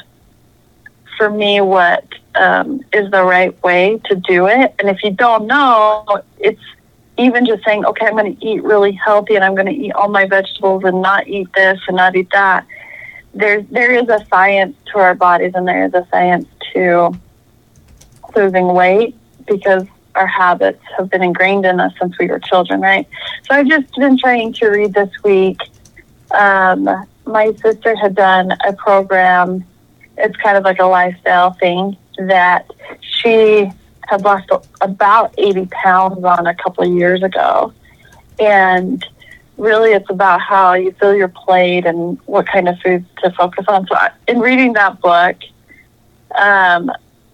for 1.17 1.31
me 1.31 1.61
what 1.61 2.05
um, 2.35 2.81
is 2.93 3.09
the 3.09 3.23
right 3.23 3.61
way 3.63 3.99
to 4.05 4.15
do 4.15 4.45
it. 4.45 4.75
And 4.77 4.87
if 4.87 5.03
you 5.03 5.11
don't 5.11 5.47
know, 5.47 6.21
it's 6.37 6.61
even 7.17 7.45
just 7.45 7.63
saying, 7.63 7.85
okay, 7.85 8.07
I'm 8.07 8.13
going 8.13 8.35
to 8.35 8.45
eat 8.45 8.63
really 8.63 8.91
healthy 8.91 9.35
and 9.35 9.43
I'm 9.43 9.55
going 9.55 9.67
to 9.67 9.73
eat 9.73 9.93
all 9.93 10.09
my 10.09 10.25
vegetables 10.25 10.83
and 10.83 11.01
not 11.01 11.27
eat 11.27 11.47
this 11.53 11.79
and 11.87 11.97
not 11.97 12.15
eat 12.15 12.29
that. 12.31 12.65
There's 13.33 13.65
there 13.67 13.91
is 13.91 14.07
a 14.09 14.25
science 14.29 14.77
to 14.93 14.99
our 14.99 15.15
bodies 15.15 15.51
and 15.55 15.67
there 15.67 15.85
is 15.85 15.93
a 15.93 16.07
science 16.09 16.47
to 16.73 17.11
losing 18.35 18.67
weight 18.67 19.15
because 19.47 19.85
our 20.15 20.27
habits 20.27 20.81
have 20.97 21.09
been 21.09 21.21
ingrained 21.21 21.65
in 21.65 21.79
us 21.79 21.93
since 21.99 22.17
we 22.17 22.27
were 22.27 22.39
children, 22.39 22.81
right? 22.81 23.07
So 23.43 23.55
I've 23.55 23.67
just 23.67 23.93
been 23.95 24.17
trying 24.17 24.53
to 24.53 24.67
read 24.67 24.93
this 24.93 25.11
week. 25.23 25.59
Um, 26.31 26.89
my 27.25 27.53
sister 27.61 27.95
had 27.95 28.15
done 28.15 28.53
a 28.65 28.73
program. 28.73 29.65
It's 30.17 30.35
kind 30.37 30.57
of 30.57 30.63
like 30.63 30.79
a 30.79 30.85
lifestyle 30.85 31.53
thing 31.53 31.97
that 32.17 32.69
she 33.01 33.71
had 34.07 34.23
lost 34.23 34.49
about 34.81 35.33
80 35.37 35.67
pounds 35.67 36.23
on 36.23 36.47
a 36.47 36.55
couple 36.55 36.83
of 36.83 36.91
years 36.91 37.23
ago. 37.23 37.73
And 38.39 39.05
really, 39.57 39.91
it's 39.91 40.09
about 40.09 40.41
how 40.41 40.73
you 40.73 40.91
fill 40.93 41.15
your 41.15 41.29
plate 41.29 41.85
and 41.85 42.19
what 42.25 42.47
kind 42.47 42.67
of 42.67 42.77
foods 42.79 43.05
to 43.23 43.31
focus 43.31 43.65
on. 43.67 43.87
So, 43.87 43.97
in 44.27 44.39
reading 44.39 44.73
that 44.73 44.99
book, 45.01 45.37
um, 46.37 46.91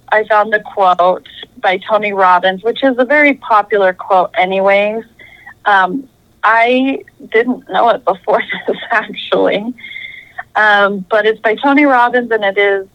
I 0.09 0.25
found 0.25 0.53
the 0.53 0.59
quote 0.59 1.27
by 1.57 1.77
Tony 1.77 2.13
Robbins, 2.13 2.63
which 2.63 2.83
is 2.83 2.97
a 2.97 3.05
very 3.05 3.35
popular 3.35 3.93
quote, 3.93 4.31
anyways. 4.37 5.03
Um, 5.65 6.07
I 6.43 7.03
didn't 7.31 7.69
know 7.69 7.89
it 7.89 8.03
before 8.03 8.41
this, 8.67 8.77
actually. 8.91 9.73
Um, 10.55 11.05
but 11.09 11.25
it's 11.25 11.39
by 11.39 11.55
Tony 11.55 11.85
Robbins, 11.85 12.29
and 12.31 12.43
it 12.43 12.57
is 12.57 12.87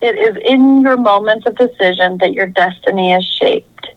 it 0.00 0.18
is 0.18 0.36
in 0.44 0.82
your 0.82 0.96
moments 0.96 1.46
of 1.46 1.56
decision 1.56 2.18
that 2.18 2.32
your 2.32 2.46
destiny 2.46 3.12
is 3.12 3.24
shaped. 3.24 3.88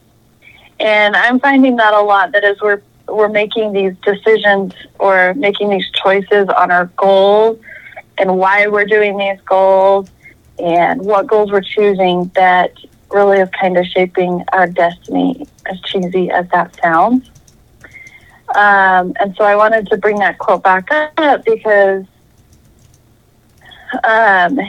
And 0.80 1.16
I'm 1.16 1.40
finding 1.40 1.76
that 1.76 1.94
a 1.94 2.02
lot. 2.02 2.32
That 2.32 2.44
as 2.44 2.60
we're 2.62 2.82
we're 3.08 3.28
making 3.30 3.74
these 3.74 3.94
decisions 4.04 4.74
or 5.00 5.34
making 5.34 5.70
these 5.70 5.90
choices 5.92 6.48
on 6.50 6.72
our 6.72 6.86
goals 6.96 7.60
and 8.18 8.38
why 8.38 8.68
we're 8.68 8.86
doing 8.86 9.18
these 9.18 9.40
goals 9.42 10.08
and 10.60 11.02
what 11.02 11.28
goals 11.28 11.52
we're 11.52 11.62
choosing, 11.62 12.32
that 12.36 12.74
really 13.12 13.40
is 13.40 13.50
kind 13.60 13.78
of 13.78 13.86
shaping 13.88 14.44
our 14.54 14.68
destiny. 14.68 15.48
As 15.66 15.80
cheesy 15.82 16.32
as 16.32 16.48
that 16.50 16.76
sounds. 16.82 17.30
Um, 18.56 19.14
and 19.20 19.36
so 19.38 19.44
I 19.44 19.56
wanted 19.56 19.88
to 19.88 19.98
bring 19.98 20.18
that 20.20 20.40
quote 20.40 20.64
back 20.64 20.90
up 20.92 21.46
because 21.46 22.06
um, 24.04 24.60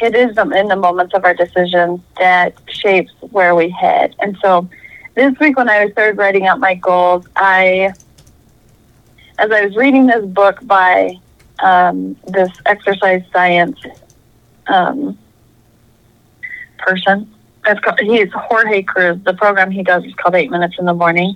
it 0.00 0.14
is 0.14 0.36
in 0.36 0.68
the 0.68 0.76
moments 0.76 1.14
of 1.14 1.24
our 1.24 1.34
decisions 1.34 2.00
that 2.18 2.54
shapes 2.68 3.12
where 3.30 3.54
we 3.54 3.70
head. 3.70 4.14
And 4.20 4.36
so 4.42 4.68
this 5.14 5.32
week 5.38 5.56
when 5.56 5.68
I 5.68 5.90
started 5.90 6.18
writing 6.18 6.46
out 6.46 6.58
my 6.58 6.74
goals, 6.74 7.24
I, 7.36 7.94
as 9.38 9.50
I 9.50 9.66
was 9.66 9.76
reading 9.76 10.06
this 10.06 10.24
book 10.24 10.58
by 10.62 11.16
um, 11.62 12.16
this 12.28 12.50
exercise 12.66 13.22
science 13.32 13.78
um, 14.66 15.18
person, 16.78 17.32
it's 17.66 17.80
called, 17.80 18.00
he's 18.00 18.28
Jorge 18.32 18.82
Cruise. 18.82 19.22
The 19.24 19.34
program 19.34 19.70
he 19.70 19.82
does 19.82 20.04
is 20.04 20.14
called 20.14 20.34
Eight 20.34 20.50
Minutes 20.50 20.74
in 20.78 20.86
the 20.86 20.94
Morning. 20.94 21.34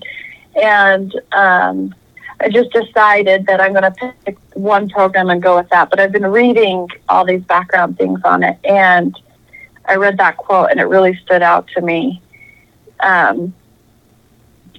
And 0.60 1.14
um, 1.32 1.94
I 2.40 2.48
just 2.48 2.70
decided 2.70 3.46
that 3.46 3.60
I'm 3.60 3.72
going 3.72 3.92
to 3.92 4.12
pick 4.24 4.38
one 4.54 4.88
program 4.88 5.28
and 5.30 5.42
go 5.42 5.56
with 5.56 5.68
that. 5.70 5.90
But 5.90 5.98
I've 5.98 6.12
been 6.12 6.26
reading 6.26 6.88
all 7.08 7.24
these 7.24 7.42
background 7.42 7.98
things 7.98 8.20
on 8.24 8.42
it, 8.42 8.58
and 8.64 9.18
I 9.86 9.96
read 9.96 10.18
that 10.18 10.36
quote, 10.36 10.70
and 10.70 10.78
it 10.78 10.84
really 10.84 11.16
stood 11.16 11.42
out 11.42 11.66
to 11.74 11.80
me. 11.80 12.22
Um, 13.00 13.54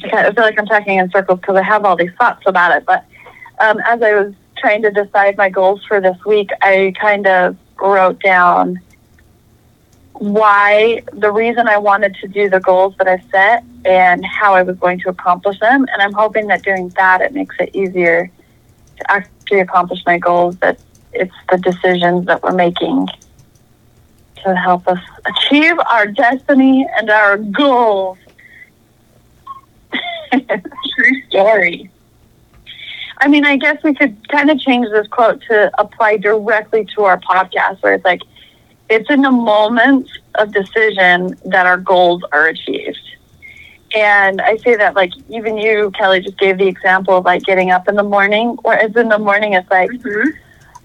I 0.04 0.32
feel 0.32 0.44
like 0.44 0.58
I'm 0.58 0.66
talking 0.66 0.98
in 1.00 1.10
circles 1.12 1.40
because 1.40 1.58
I 1.58 1.64
have 1.64 1.84
all 1.84 1.98
these 1.98 2.14
thoughts 2.18 2.44
about 2.46 2.76
it. 2.78 2.86
But 2.86 3.06
um, 3.60 3.80
as 3.86 4.02
I 4.02 4.14
was 4.14 4.34
trying 4.58 4.82
to 4.84 4.92
decide 4.92 5.38
my 5.38 5.50
goals 5.50 5.84
for 5.86 6.00
this 6.00 6.18
week, 6.26 6.50
I 6.62 6.94
kind 7.00 7.28
of 7.28 7.58
wrote 7.82 8.22
down 8.22 8.80
why 10.14 11.02
the 11.14 11.32
reason 11.32 11.68
I 11.68 11.78
wanted 11.78 12.16
to 12.16 12.28
do 12.28 12.50
the 12.50 12.60
goals 12.60 12.94
that 12.98 13.08
I 13.08 13.24
set 13.32 13.64
and 13.86 14.26
how 14.26 14.54
I 14.54 14.64
was 14.64 14.78
going 14.78 15.00
to 15.02 15.10
accomplish 15.10 15.60
them. 15.60 15.86
And 15.92 16.02
I'm 16.02 16.14
hoping 16.14 16.48
that 16.48 16.64
doing 16.64 16.90
that, 16.98 17.22
it 17.22 17.34
makes 17.34 17.56
it 17.60 17.74
easier 17.74 18.32
to 18.98 19.12
actually 19.12 19.60
accomplish 19.62 20.00
my 20.06 20.18
goals, 20.18 20.58
that 20.58 20.80
it's 21.14 21.34
the 21.50 21.58
decisions 21.58 22.26
that 22.28 22.44
we're 22.44 22.54
making 22.54 23.08
to 24.44 24.56
help 24.56 24.88
us 24.88 25.00
achieve 25.26 25.78
our 25.92 26.08
destiny 26.08 26.88
and 26.98 27.10
our 27.10 27.38
goals. 27.38 28.18
True 30.32 31.22
story. 31.30 31.90
I 33.22 33.28
mean, 33.28 33.44
I 33.46 33.58
guess 33.58 33.84
we 33.84 33.94
could 33.94 34.28
kind 34.30 34.50
of 34.50 34.60
change 34.60 34.88
this 34.92 35.08
quote 35.08 35.42
to 35.50 35.72
apply 35.78 36.18
directly 36.18 36.86
to 36.96 37.04
our 37.04 37.20
podcast, 37.20 37.82
where 37.82 37.94
it's 37.94 38.06
like, 38.06 38.22
it's 38.90 39.10
in 39.10 39.22
the 39.22 39.32
moments 39.32 40.10
of 40.36 40.54
decision 40.54 41.38
that 41.46 41.66
our 41.66 41.78
goals 41.78 42.24
are 42.32 42.48
achieved. 42.48 42.98
And 43.96 44.42
I 44.42 44.58
say 44.58 44.76
that 44.76 44.96
like 44.96 45.12
even 45.30 45.58
you, 45.58 45.92
Kelly, 45.92 46.22
just 46.22 46.38
gave 46.38 46.58
the 46.58 46.68
example 46.68 47.18
of 47.18 47.26
like 47.26 47.44
getting 47.44 47.72
up 47.72 47.88
in 47.88 47.96
the 47.96 48.04
morning. 48.04 48.58
Whereas 48.62 48.96
in 48.96 49.10
the 49.10 49.18
morning, 49.20 49.54
it's 49.54 49.70
like 49.72 49.90
mm-hmm. 49.90 50.30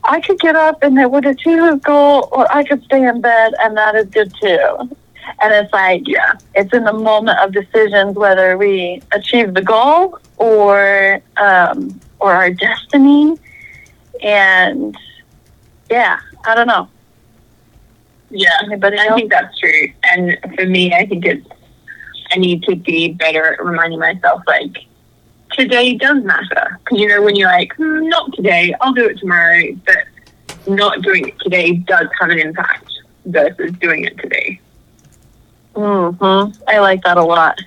I 0.04 0.20
could 0.20 0.38
get 0.40 0.56
up 0.56 0.82
and 0.82 0.98
it 0.98 1.10
would 1.10 1.26
achieve 1.26 1.62
a 1.62 1.76
goal, 1.76 2.28
or 2.32 2.50
I 2.52 2.64
could 2.64 2.82
stay 2.84 3.06
in 3.06 3.20
bed, 3.20 3.54
and 3.60 3.76
that 3.76 3.94
is 3.94 4.06
good 4.06 4.32
too. 4.40 4.96
And 5.42 5.52
it's 5.54 5.72
like, 5.72 6.06
yeah, 6.06 6.34
it's 6.54 6.72
in 6.72 6.84
the 6.84 6.92
moment 6.92 7.38
of 7.40 7.52
decisions 7.52 8.16
whether 8.16 8.56
we 8.56 9.02
achieve 9.12 9.54
the 9.54 9.62
goal 9.62 10.18
or 10.36 11.20
um, 11.36 12.00
or 12.20 12.32
our 12.32 12.50
destiny. 12.50 13.36
And 14.22 14.96
yeah, 15.90 16.20
I 16.46 16.54
don't 16.54 16.66
know. 16.66 16.88
Yeah, 18.30 18.58
Anybody 18.64 18.98
I 18.98 19.06
else? 19.06 19.14
think 19.14 19.30
that's 19.30 19.58
true. 19.58 19.88
And 20.04 20.36
for 20.56 20.66
me, 20.66 20.92
I 20.92 21.06
think 21.06 21.24
it's 21.24 21.46
I 22.34 22.38
need 22.38 22.64
to 22.64 22.74
be 22.74 23.12
better 23.12 23.54
at 23.54 23.64
reminding 23.64 24.00
myself 24.00 24.42
like 24.46 24.76
today 25.52 25.94
does 25.94 26.22
matter 26.24 26.80
because 26.84 26.98
you 26.98 27.06
know 27.06 27.22
when 27.22 27.36
you're 27.36 27.50
like 27.50 27.74
hmm, 27.76 28.08
not 28.08 28.32
today, 28.34 28.74
I'll 28.80 28.92
do 28.92 29.06
it 29.06 29.18
tomorrow, 29.18 29.62
but 29.86 30.04
not 30.66 31.02
doing 31.02 31.28
it 31.28 31.38
today 31.40 31.74
does 31.74 32.08
have 32.20 32.30
an 32.30 32.38
impact 32.38 32.90
versus 33.26 33.72
doing 33.80 34.04
it 34.04 34.18
today. 34.18 34.60
Hmm. 35.76 36.10
I 36.68 36.78
like 36.78 37.02
that 37.04 37.16
a 37.16 37.22
lot 37.22 37.58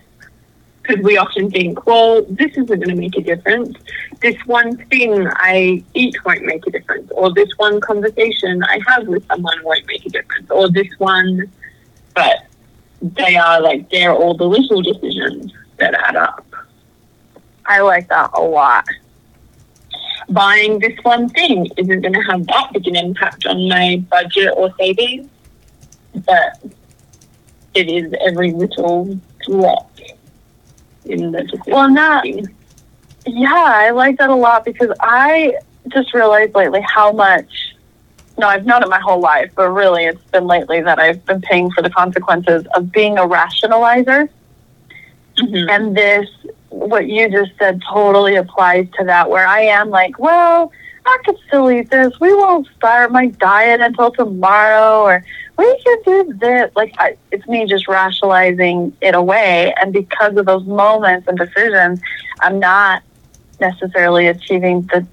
because 0.81 1.03
we 1.03 1.17
often 1.17 1.51
think, 1.51 1.85
well, 1.85 2.23
this 2.29 2.51
isn't 2.51 2.67
going 2.67 2.89
to 2.89 2.95
make 2.95 3.17
a 3.17 3.21
difference. 3.21 3.77
This 4.21 4.37
one 4.45 4.77
thing 4.87 5.27
I 5.35 5.83
eat 5.93 6.15
won't 6.25 6.43
make 6.43 6.65
a 6.65 6.71
difference, 6.71 7.11
or 7.11 7.33
this 7.33 7.49
one 7.57 7.81
conversation 7.81 8.63
I 8.63 8.79
have 8.87 9.07
with 9.07 9.25
someone 9.27 9.63
won't 9.63 9.85
make 9.87 10.05
a 10.05 10.09
difference, 10.09 10.49
or 10.49 10.69
this 10.69 10.87
one, 10.97 11.51
but 12.15 12.46
they 13.01 13.35
are 13.35 13.61
like, 13.61 13.89
they're 13.89 14.13
all 14.13 14.35
the 14.35 14.45
little 14.45 14.81
decisions 14.81 15.53
that 15.77 15.93
add 15.93 16.15
up. 16.15 16.45
I 17.65 17.81
like 17.81 18.07
that 18.09 18.31
a 18.33 18.41
lot. 18.41 18.85
Buying 20.29 20.79
this 20.79 20.97
one 21.03 21.29
thing 21.29 21.67
isn't 21.77 22.01
going 22.01 22.13
to 22.13 22.21
have 22.21 22.45
that 22.47 22.73
big 22.73 22.87
an 22.87 22.95
impact 22.95 23.45
on 23.45 23.67
my 23.69 24.03
budget 24.09 24.53
or 24.55 24.73
savings, 24.77 25.29
but 26.25 26.59
it 27.73 27.89
is 27.89 28.13
every 28.25 28.51
little 28.51 29.19
drop 29.45 29.91
in 31.05 31.31
the 31.31 31.63
Well, 31.67 31.89
not. 31.89 32.25
Yeah, 33.25 33.53
I 33.53 33.91
like 33.91 34.17
that 34.17 34.29
a 34.29 34.35
lot 34.35 34.65
because 34.65 34.91
I 34.99 35.55
just 35.89 36.13
realized 36.13 36.55
lately 36.55 36.81
how 36.81 37.11
much. 37.11 37.75
No, 38.39 38.47
I've 38.47 38.65
known 38.65 38.83
it 38.83 38.89
my 38.89 38.99
whole 38.99 39.19
life, 39.19 39.51
but 39.55 39.69
really, 39.69 40.05
it's 40.05 40.23
been 40.25 40.45
lately 40.45 40.81
that 40.81 40.99
I've 40.99 41.25
been 41.25 41.41
paying 41.41 41.71
for 41.71 41.81
the 41.81 41.89
consequences 41.89 42.65
of 42.75 42.91
being 42.91 43.17
a 43.17 43.21
rationalizer. 43.21 44.29
Mm-hmm. 45.39 45.69
And 45.69 45.97
this, 45.97 46.29
what 46.69 47.07
you 47.07 47.29
just 47.29 47.51
said, 47.57 47.81
totally 47.91 48.35
applies 48.35 48.87
to 48.97 49.05
that. 49.05 49.29
Where 49.29 49.47
I 49.47 49.61
am 49.61 49.89
like, 49.89 50.19
well, 50.19 50.71
I 51.05 51.17
could 51.25 51.37
still 51.47 51.71
eat 51.71 51.89
this. 51.89 52.19
We 52.19 52.33
won't 52.33 52.67
start 52.75 53.11
my 53.11 53.27
diet 53.27 53.81
until 53.81 54.11
tomorrow, 54.11 55.01
or 55.01 55.25
we 55.57 55.81
can 55.83 55.97
do 56.05 56.33
this. 56.33 56.71
Like, 56.75 56.93
I, 56.99 57.17
it's 57.31 57.47
me 57.47 57.65
just 57.65 57.87
rationalizing 57.87 58.95
it 59.01 59.15
away. 59.15 59.73
And 59.81 59.93
because 59.93 60.37
of 60.37 60.45
those 60.45 60.65
moments 60.65 61.27
and 61.27 61.37
decisions, 61.37 62.01
I'm 62.41 62.59
not 62.59 63.01
necessarily 63.59 64.27
achieving 64.27 64.81
the, 64.93 64.99
the 65.01 65.07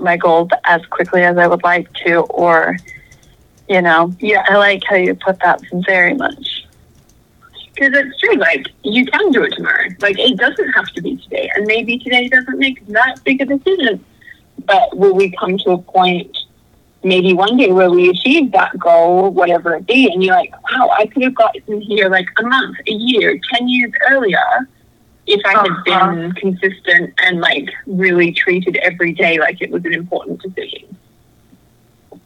my 0.00 0.16
goals 0.16 0.48
as 0.64 0.84
quickly 0.86 1.22
as 1.22 1.36
I 1.36 1.46
would 1.46 1.62
like 1.62 1.92
to, 2.04 2.20
or, 2.20 2.76
you 3.68 3.82
know, 3.82 4.14
yeah, 4.18 4.44
I 4.48 4.56
like 4.56 4.82
how 4.88 4.96
you 4.96 5.14
put 5.14 5.38
that 5.40 5.60
very 5.86 6.14
much. 6.14 6.66
Because 7.74 7.92
it's 7.94 8.18
true, 8.18 8.36
like, 8.36 8.66
you 8.82 9.06
can 9.06 9.30
do 9.30 9.44
it 9.44 9.50
tomorrow. 9.50 9.88
Like, 10.00 10.18
it 10.18 10.36
doesn't 10.36 10.72
have 10.72 10.88
to 10.92 11.02
be 11.02 11.16
today. 11.16 11.50
And 11.54 11.66
maybe 11.66 11.98
today 11.98 12.28
doesn't 12.28 12.58
make 12.58 12.86
that 12.88 13.22
big 13.24 13.40
a 13.40 13.46
decision 13.46 14.04
but 14.66 14.96
will 14.96 15.14
we 15.14 15.30
come 15.32 15.58
to 15.58 15.70
a 15.72 15.78
point 15.78 16.36
maybe 17.02 17.32
one 17.32 17.56
day 17.56 17.72
where 17.72 17.90
we 17.90 18.10
achieve 18.10 18.52
that 18.52 18.78
goal, 18.78 19.30
whatever 19.30 19.74
it 19.74 19.86
be, 19.86 20.12
and 20.12 20.22
you're 20.22 20.34
like, 20.34 20.52
wow, 20.70 20.90
I 20.90 21.06
could 21.06 21.22
have 21.22 21.34
gotten 21.34 21.80
here 21.80 22.10
like 22.10 22.26
a 22.38 22.42
month, 22.42 22.76
a 22.86 22.92
year, 22.92 23.38
10 23.54 23.68
years 23.68 23.92
earlier 24.10 24.68
if 25.26 25.40
I 25.44 25.52
had 25.52 25.84
been 25.84 26.32
consistent 26.32 27.14
and 27.24 27.40
like 27.40 27.70
really 27.86 28.32
treated 28.32 28.76
every 28.78 29.12
day 29.12 29.38
like 29.38 29.60
it 29.60 29.70
was 29.70 29.84
an 29.84 29.94
important 29.94 30.42
decision. 30.42 30.96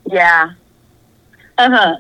Yeah. 0.06 0.52
Uh 1.58 1.70
huh. 1.70 1.96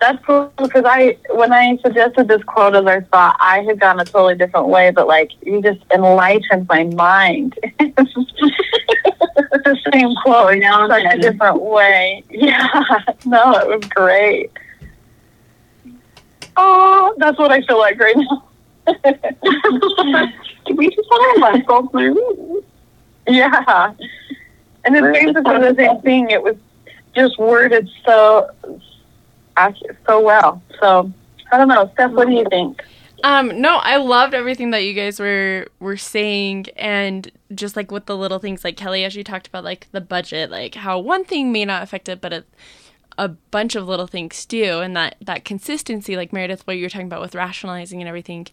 That's 0.00 0.24
cool 0.24 0.52
because 0.56 0.84
I, 0.84 1.16
when 1.30 1.52
I 1.52 1.76
suggested 1.78 2.26
this 2.26 2.42
quote 2.42 2.74
as 2.74 2.84
our 2.84 3.02
thought, 3.02 3.36
I 3.38 3.60
had 3.62 3.78
gone 3.78 4.00
a 4.00 4.04
totally 4.04 4.34
different 4.34 4.66
way, 4.66 4.90
but 4.90 5.06
like 5.06 5.30
you 5.42 5.62
just 5.62 5.80
enlightened 5.94 6.66
my 6.68 6.84
mind. 6.84 7.56
it's 7.78 8.14
the 9.64 9.78
same 9.92 10.14
quote, 10.24 10.58
Now 10.58 10.84
and 10.84 10.92
such 10.92 11.14
a 11.14 11.18
different 11.18 11.62
way. 11.62 12.24
Yeah. 12.30 12.66
No, 13.24 13.52
it 13.54 13.68
was 13.68 13.84
great. 13.90 14.50
Oh, 16.56 17.14
that's 17.18 17.38
what 17.38 17.52
I 17.52 17.62
feel 17.62 17.78
like 17.78 18.00
right 18.00 18.16
now. 18.16 18.47
Did 20.66 20.76
we 20.76 20.90
just 20.90 21.08
have 21.40 21.54
a 21.54 21.58
bulb 21.64 21.92
moment? 21.92 22.64
Yeah. 23.26 23.92
And 24.84 24.96
it's 24.96 25.18
basically 25.18 25.58
the 25.58 25.74
same 25.76 26.00
thing. 26.00 26.30
It 26.30 26.42
was 26.42 26.56
just 27.14 27.38
worded 27.38 27.88
so 28.04 28.50
so 30.06 30.20
well. 30.20 30.62
So 30.80 31.12
I 31.50 31.58
don't 31.58 31.68
know, 31.68 31.90
Steph. 31.94 32.12
What 32.12 32.28
do 32.28 32.34
you 32.34 32.46
think? 32.48 32.82
Um, 33.24 33.60
no, 33.60 33.78
I 33.78 33.96
loved 33.96 34.32
everything 34.32 34.70
that 34.70 34.84
you 34.84 34.94
guys 34.94 35.18
were 35.18 35.66
were 35.80 35.96
saying, 35.96 36.66
and 36.76 37.30
just 37.54 37.74
like 37.74 37.90
with 37.90 38.06
the 38.06 38.16
little 38.16 38.38
things, 38.38 38.62
like 38.62 38.76
Kelly, 38.76 39.04
as 39.04 39.16
you 39.16 39.24
talked 39.24 39.48
about, 39.48 39.64
like 39.64 39.88
the 39.90 40.00
budget, 40.00 40.50
like 40.50 40.76
how 40.76 40.98
one 40.98 41.24
thing 41.24 41.50
may 41.50 41.64
not 41.64 41.82
affect 41.82 42.08
it, 42.08 42.20
but 42.20 42.32
a, 42.32 42.44
a 43.18 43.28
bunch 43.28 43.74
of 43.74 43.86
little 43.86 44.06
things 44.06 44.46
do, 44.46 44.80
and 44.80 44.96
that 44.96 45.16
that 45.20 45.44
consistency, 45.44 46.16
like 46.16 46.32
Meredith, 46.32 46.66
what 46.66 46.76
you 46.76 46.84
were 46.84 46.88
talking 46.88 47.08
about 47.08 47.20
with 47.20 47.34
rationalizing 47.34 48.00
and 48.00 48.08
everything, 48.08 48.46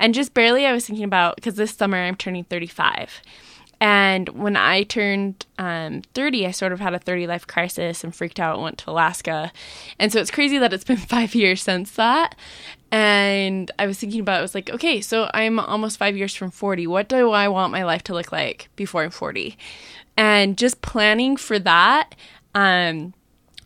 and 0.00 0.14
just 0.14 0.34
barely, 0.34 0.66
I 0.66 0.72
was 0.72 0.86
thinking 0.86 1.04
about 1.04 1.36
because 1.36 1.54
this 1.54 1.72
summer 1.72 1.98
I'm 1.98 2.16
turning 2.16 2.44
35. 2.44 3.22
And 3.78 4.30
when 4.30 4.56
I 4.56 4.84
turned 4.84 5.44
um, 5.58 6.00
30, 6.14 6.46
I 6.46 6.50
sort 6.50 6.72
of 6.72 6.80
had 6.80 6.94
a 6.94 6.98
30 6.98 7.26
life 7.26 7.46
crisis 7.46 8.02
and 8.02 8.14
freaked 8.14 8.40
out 8.40 8.54
and 8.54 8.62
went 8.62 8.78
to 8.78 8.90
Alaska. 8.90 9.52
And 9.98 10.10
so 10.10 10.18
it's 10.18 10.30
crazy 10.30 10.56
that 10.58 10.72
it's 10.72 10.84
been 10.84 10.96
five 10.96 11.34
years 11.34 11.62
since 11.62 11.90
that. 11.92 12.36
And 12.90 13.70
I 13.78 13.86
was 13.86 13.98
thinking 13.98 14.20
about 14.20 14.38
it, 14.38 14.42
was 14.42 14.54
like, 14.54 14.70
okay, 14.70 15.02
so 15.02 15.30
I'm 15.34 15.60
almost 15.60 15.98
five 15.98 16.16
years 16.16 16.34
from 16.34 16.50
40. 16.50 16.86
What 16.86 17.08
do 17.08 17.32
I 17.32 17.48
want 17.48 17.72
my 17.72 17.84
life 17.84 18.02
to 18.04 18.14
look 18.14 18.32
like 18.32 18.70
before 18.76 19.02
I'm 19.02 19.10
40? 19.10 19.58
And 20.16 20.56
just 20.56 20.80
planning 20.80 21.36
for 21.36 21.58
that. 21.58 22.14
Um, 22.54 23.12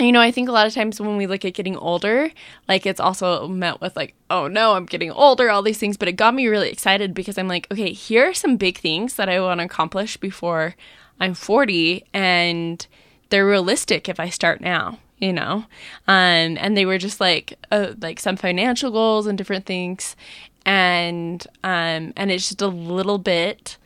you 0.01 0.13
know, 0.13 0.21
I 0.21 0.31
think 0.31 0.49
a 0.49 0.53
lot 0.53 0.67
of 0.67 0.75
times 0.75 1.01
when 1.01 1.17
we 1.17 1.27
look 1.27 1.45
at 1.45 1.55
getting 1.55 1.77
older, 1.77 2.31
like 2.69 2.87
it's 2.87 3.01
also 3.01 3.47
met 3.49 3.81
with 3.81 3.97
like, 3.97 4.15
oh 4.31 4.47
no, 4.47 4.75
I'm 4.75 4.87
getting 4.87 5.11
older, 5.11 5.51
all 5.51 5.63
these 5.63 5.79
things. 5.79 5.97
But 5.97 6.09
it 6.09 6.13
got 6.13 6.35
me 6.35 6.47
really 6.47 6.71
excited 6.71 7.15
because 7.15 7.39
I'm 7.39 7.49
like, 7.49 7.67
okay, 7.71 7.93
here 7.93 8.29
are 8.29 8.35
some 8.35 8.57
big 8.57 8.79
things 8.79 9.15
that 9.15 9.29
I 9.29 9.41
want 9.41 9.61
to 9.61 9.67
accomplish 9.67 10.17
before 10.17 10.75
I'm 11.19 11.35
40, 11.35 12.05
and 12.15 12.87
they're 13.29 13.47
realistic 13.47 14.09
if 14.09 14.19
I 14.19 14.29
start 14.29 14.61
now. 14.61 14.99
You 15.19 15.35
know, 15.35 15.67
um, 16.09 16.57
and 16.57 16.75
they 16.77 16.87
were 16.87 16.97
just 16.97 17.21
like 17.21 17.59
uh, 17.71 17.93
like 18.01 18.19
some 18.19 18.37
financial 18.37 18.91
goals 18.91 19.27
and 19.27 19.37
different 19.37 19.67
things, 19.67 20.17
and 20.65 21.47
um, 21.63 22.15
and 22.17 22.31
it's 22.31 22.49
just 22.49 22.63
a 22.63 22.69
little 22.69 23.19
bit 23.19 23.77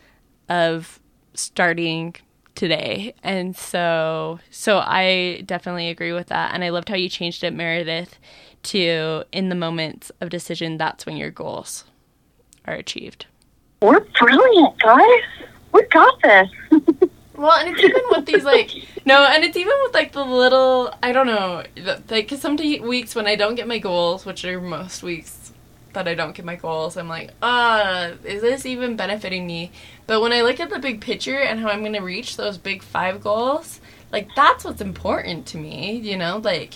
of 0.49 1.01
starting 1.35 2.15
today 2.55 3.15
and 3.23 3.57
so 3.57 4.39
so 4.51 4.79
i 4.79 5.43
definitely 5.45 5.89
agree 5.89 6.13
with 6.13 6.29
that 6.29 6.55
and 6.55 6.63
i 6.63 6.69
loved 6.69 6.89
how 6.89 6.95
you 6.95 7.09
changed 7.09 7.43
it 7.43 7.53
meredith 7.53 8.19
to 8.63 9.25
in 9.33 9.49
the 9.49 9.55
moments 9.55 10.13
of 10.21 10.29
decision 10.31 10.77
that's 10.79 11.05
when 11.05 11.17
your 11.17 11.31
goals 11.31 11.85
are 12.67 12.75
achieved 12.75 13.27
We're 13.83 14.01
brilliant, 14.19 14.79
guys. 14.81 15.23
We 15.73 15.83
got 15.89 16.15
this. 16.23 16.49
well 17.37 17.53
and 17.59 17.69
it's 17.75 17.83
even 17.83 18.03
with 18.11 18.25
these 18.27 18.45
like 18.45 18.71
no 19.05 19.25
and 19.25 19.43
it's 19.45 19.57
even 19.57 19.73
with 19.83 19.93
like 19.93 20.13
the 20.13 20.25
little 20.25 20.95
i 21.03 21.11
don't 21.13 21.27
know 21.27 21.65
like 21.77 22.11
like 22.11 22.29
'cause 22.29 22.41
some 22.41 22.57
weeks 22.57 23.15
when 23.17 23.27
i 23.27 23.35
don't 23.35 23.57
get 23.57 23.67
my 23.67 23.79
goals 23.79 24.25
which 24.25 24.45
are 24.45 24.61
most 24.61 25.03
weeks 25.03 25.53
that 25.95 26.07
i 26.07 26.15
don't 26.15 26.35
get 26.37 26.45
my 26.45 26.55
goals 26.57 26.97
i'm 26.97 27.09
like 27.09 27.31
uh 27.43 28.13
is 28.25 28.41
this 28.41 28.65
even 28.65 28.95
benefiting 28.97 29.47
me 29.47 29.73
but 30.07 30.21
when 30.21 30.33
i 30.33 30.43
look 30.43 30.61
at 30.61 30.71
the 30.71 30.79
big 30.79 31.01
picture 31.01 31.39
and 31.39 31.61
how 31.61 31.69
i'm 31.69 31.81
going 31.81 31.93
to 31.93 32.01
reach 32.01 32.37
those 32.37 32.59
big 32.59 32.83
five 32.83 33.23
goals 33.23 33.81
like 34.13 34.29
that's 34.35 34.65
what's 34.65 34.81
important 34.81 35.47
to 35.47 35.57
me 35.57 35.93
you 35.97 36.17
know 36.17 36.39
like 36.39 36.75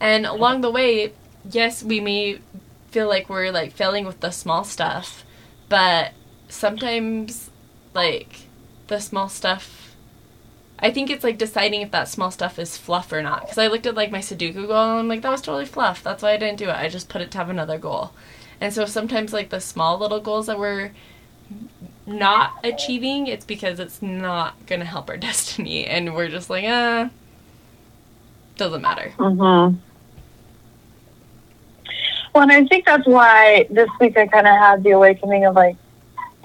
and 0.00 0.26
along 0.26 0.60
the 0.60 0.70
way 0.70 1.12
yes 1.50 1.82
we 1.82 2.00
may 2.00 2.38
feel 2.90 3.08
like 3.08 3.28
we're 3.28 3.50
like 3.50 3.72
failing 3.72 4.04
with 4.04 4.20
the 4.20 4.30
small 4.30 4.64
stuff 4.64 5.24
but 5.68 6.12
sometimes 6.48 7.50
like 7.94 8.40
the 8.86 9.00
small 9.00 9.28
stuff 9.28 9.88
I 10.80 10.90
think 10.92 11.10
it's 11.10 11.24
like 11.24 11.38
deciding 11.38 11.82
if 11.82 11.90
that 11.90 12.08
small 12.08 12.30
stuff 12.30 12.58
is 12.58 12.78
fluff 12.78 13.12
or 13.12 13.20
not. 13.20 13.42
Because 13.42 13.58
I 13.58 13.66
looked 13.66 13.86
at 13.86 13.96
like 13.96 14.12
my 14.12 14.20
Sudoku 14.20 14.66
goal 14.66 14.90
and 14.90 15.00
I'm 15.00 15.08
like, 15.08 15.22
that 15.22 15.30
was 15.30 15.42
totally 15.42 15.66
fluff. 15.66 16.02
That's 16.02 16.22
why 16.22 16.32
I 16.32 16.36
didn't 16.36 16.58
do 16.58 16.68
it. 16.68 16.76
I 16.76 16.88
just 16.88 17.08
put 17.08 17.20
it 17.20 17.30
to 17.32 17.38
have 17.38 17.50
another 17.50 17.78
goal. 17.78 18.12
And 18.60 18.72
so 18.72 18.84
sometimes 18.84 19.32
like 19.32 19.50
the 19.50 19.60
small 19.60 19.98
little 19.98 20.20
goals 20.20 20.46
that 20.46 20.58
we're 20.58 20.92
not 22.08 22.58
achieving, 22.64 23.26
it's 23.26 23.44
because 23.44 23.78
it's 23.78 24.02
not 24.02 24.66
gonna 24.66 24.84
help 24.84 25.08
our 25.08 25.16
destiny, 25.28 25.86
and 25.86 26.14
we're 26.14 26.28
just 26.28 26.50
like, 26.50 26.64
uh, 26.64 27.08
doesn't 28.56 28.82
matter. 28.82 29.12
Mm-hmm. 29.18 29.76
Well, 32.34 32.42
and 32.42 32.52
I 32.52 32.64
think 32.66 32.84
that's 32.84 33.06
why 33.06 33.66
this 33.70 33.88
week 34.00 34.16
I 34.16 34.26
kind 34.26 34.46
of 34.46 34.56
had 34.56 34.82
the 34.82 34.90
awakening 34.90 35.46
of 35.46 35.54
like, 35.54 35.76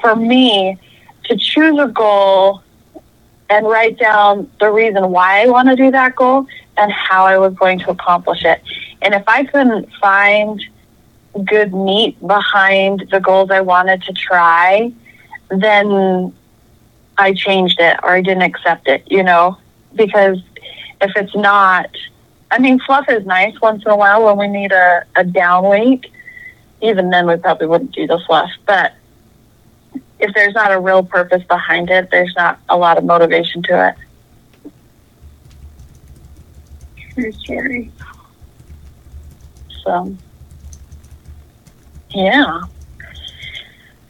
for 0.01 0.15
me, 0.15 0.77
to 1.25 1.37
choose 1.37 1.77
a 1.79 1.87
goal 1.87 2.63
and 3.49 3.67
write 3.67 3.99
down 3.99 4.49
the 4.59 4.71
reason 4.71 5.11
why 5.11 5.43
I 5.43 5.47
want 5.47 5.69
to 5.69 5.75
do 5.75 5.91
that 5.91 6.15
goal 6.15 6.47
and 6.77 6.91
how 6.91 7.25
I 7.25 7.37
was 7.37 7.53
going 7.53 7.79
to 7.79 7.91
accomplish 7.91 8.43
it. 8.43 8.61
And 9.01 9.13
if 9.13 9.23
I 9.27 9.43
couldn't 9.43 9.91
find 10.01 10.63
good 11.45 11.73
meat 11.73 12.19
behind 12.25 13.07
the 13.11 13.19
goals 13.19 13.51
I 13.51 13.61
wanted 13.61 14.01
to 14.03 14.13
try, 14.13 14.91
then 15.61 16.33
I 17.17 17.33
changed 17.33 17.79
it 17.79 17.97
or 18.03 18.09
I 18.09 18.21
didn't 18.21 18.43
accept 18.43 18.87
it, 18.87 19.03
you 19.07 19.23
know, 19.23 19.57
because 19.95 20.41
if 21.01 21.11
it's 21.15 21.35
not, 21.35 21.89
I 22.51 22.59
mean, 22.59 22.79
fluff 22.79 23.05
is 23.09 23.25
nice 23.25 23.59
once 23.61 23.83
in 23.85 23.91
a 23.91 23.95
while 23.95 24.25
when 24.25 24.37
we 24.37 24.47
need 24.47 24.71
a, 24.71 25.05
a 25.15 25.23
down 25.23 25.69
week. 25.69 26.11
Even 26.81 27.09
then, 27.09 27.27
we 27.27 27.37
probably 27.37 27.67
wouldn't 27.67 27.93
do 27.93 28.07
the 28.07 28.19
fluff. 28.25 28.49
But 28.65 28.93
if 30.19 30.33
there's 30.33 30.53
not 30.53 30.71
a 30.71 30.79
real 30.79 31.03
purpose 31.03 31.43
behind 31.43 31.89
it, 31.89 32.09
there's 32.11 32.33
not 32.35 32.59
a 32.69 32.77
lot 32.77 32.97
of 32.97 33.03
motivation 33.03 33.63
to 33.63 33.89
it. 33.89 34.71
True 37.13 37.31
story. 37.31 37.91
So, 39.83 40.15
yeah. 42.09 42.61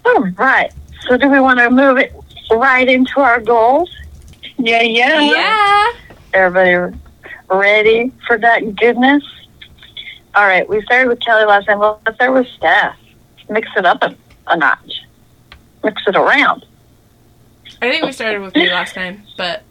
All 0.06 0.20
right. 0.38 0.72
So, 1.08 1.18
do 1.18 1.30
we 1.30 1.40
want 1.40 1.60
to 1.60 1.70
move 1.70 1.98
it 1.98 2.14
right 2.52 2.88
into 2.88 3.20
our 3.20 3.40
goals? 3.42 3.90
Yeah, 4.58 4.82
yeah. 4.82 5.20
Yeah. 5.22 5.92
Everybody 6.34 6.98
ready 7.50 8.12
for 8.26 8.38
that 8.38 8.76
goodness? 8.76 9.24
All 10.36 10.46
right. 10.48 10.68
We 10.68 10.82
started 10.84 11.10
with 11.10 11.20
Kelly 11.20 11.46
last 11.46 11.66
time. 11.68 11.80
Well, 11.80 12.02
let's 12.06 12.16
start 12.18 12.34
with 12.34 12.48
Steph. 12.48 12.96
Mix 13.50 13.68
it 13.76 13.86
up 13.86 14.02
a, 14.02 14.16
a 14.48 14.58
notch. 14.58 15.02
Mix 15.84 16.02
it 16.08 16.16
around. 16.16 16.66
I 17.82 17.90
think 17.92 18.06
we 18.06 18.12
started 18.14 18.42
with 18.42 18.56
me 18.56 18.70
last 18.72 18.94
time, 18.96 19.24
but 19.38 19.64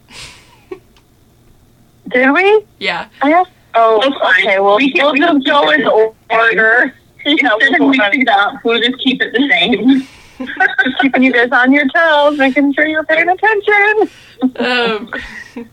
Did 2.09 2.31
we? 2.33 2.64
yeah. 2.79 3.09
I 3.23 3.33
asked. 3.33 3.51
Oh, 3.75 4.03
okay. 4.38 4.61
Well, 4.61 4.77
We 4.77 4.92
can- 4.92 5.05
we'll 5.07 5.14
just 5.16 5.47
go 5.47 5.71
keep 5.71 5.81
in 5.81 5.87
order. 6.31 6.95
Yeah, 7.25 7.31
Instead 7.55 7.75
of 7.75 7.79
we'll 7.79 7.88
mixing 7.90 8.23
it 8.23 8.29
up, 8.29 8.55
we'll 8.64 8.81
just 8.83 8.99
keep 8.99 9.23
it 9.23 9.33
the 9.33 9.49
same. 9.49 10.09
Just 10.46 10.98
keeping 11.00 11.22
you 11.22 11.33
guys 11.33 11.50
on 11.52 11.72
your 11.72 11.88
toes, 11.88 12.38
making 12.38 12.72
sure 12.74 12.87
you're 12.87 13.05
paying 13.05 13.28
attention. 13.28 14.11
um, 14.57 15.66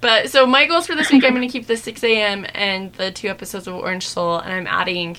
but 0.00 0.30
so 0.30 0.46
my 0.46 0.66
goals 0.66 0.86
for 0.86 0.94
this 0.94 1.10
week, 1.10 1.24
I'm 1.24 1.34
going 1.34 1.46
to 1.46 1.52
keep 1.52 1.66
the 1.66 1.76
6 1.76 2.04
a.m. 2.04 2.46
and 2.54 2.92
the 2.94 3.10
two 3.10 3.28
episodes 3.28 3.66
of 3.66 3.74
Orange 3.74 4.06
Soul, 4.06 4.38
and 4.38 4.52
I'm 4.52 4.66
adding. 4.66 5.16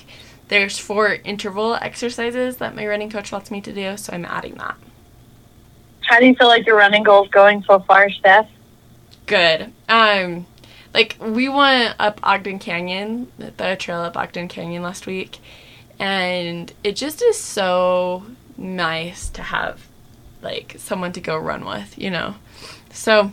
There's 0.48 0.78
four 0.78 1.18
interval 1.24 1.74
exercises 1.74 2.56
that 2.56 2.74
my 2.74 2.86
running 2.86 3.10
coach 3.10 3.32
wants 3.32 3.50
me 3.50 3.60
to 3.60 3.72
do, 3.72 3.98
so 3.98 4.14
I'm 4.14 4.24
adding 4.24 4.54
that. 4.54 4.76
How 6.00 6.18
do 6.20 6.26
you 6.26 6.34
feel 6.34 6.48
like 6.48 6.64
your 6.66 6.76
running 6.76 7.02
goals 7.02 7.28
going 7.28 7.62
so 7.64 7.80
far, 7.80 8.08
Steph? 8.08 8.48
Good. 9.26 9.70
Um, 9.90 10.46
like 10.94 11.16
we 11.20 11.50
went 11.50 11.96
up 11.98 12.18
Ogden 12.22 12.58
Canyon, 12.58 13.30
the 13.36 13.76
trail 13.78 14.00
up 14.00 14.16
Ogden 14.16 14.48
Canyon 14.48 14.82
last 14.82 15.06
week, 15.06 15.38
and 15.98 16.72
it 16.82 16.96
just 16.96 17.22
is 17.22 17.38
so 17.38 18.24
nice 18.58 19.30
to 19.30 19.42
have 19.42 19.86
like 20.42 20.76
someone 20.78 21.12
to 21.12 21.20
go 21.20 21.36
run 21.36 21.64
with, 21.64 21.98
you 21.98 22.10
know. 22.10 22.34
So 22.92 23.32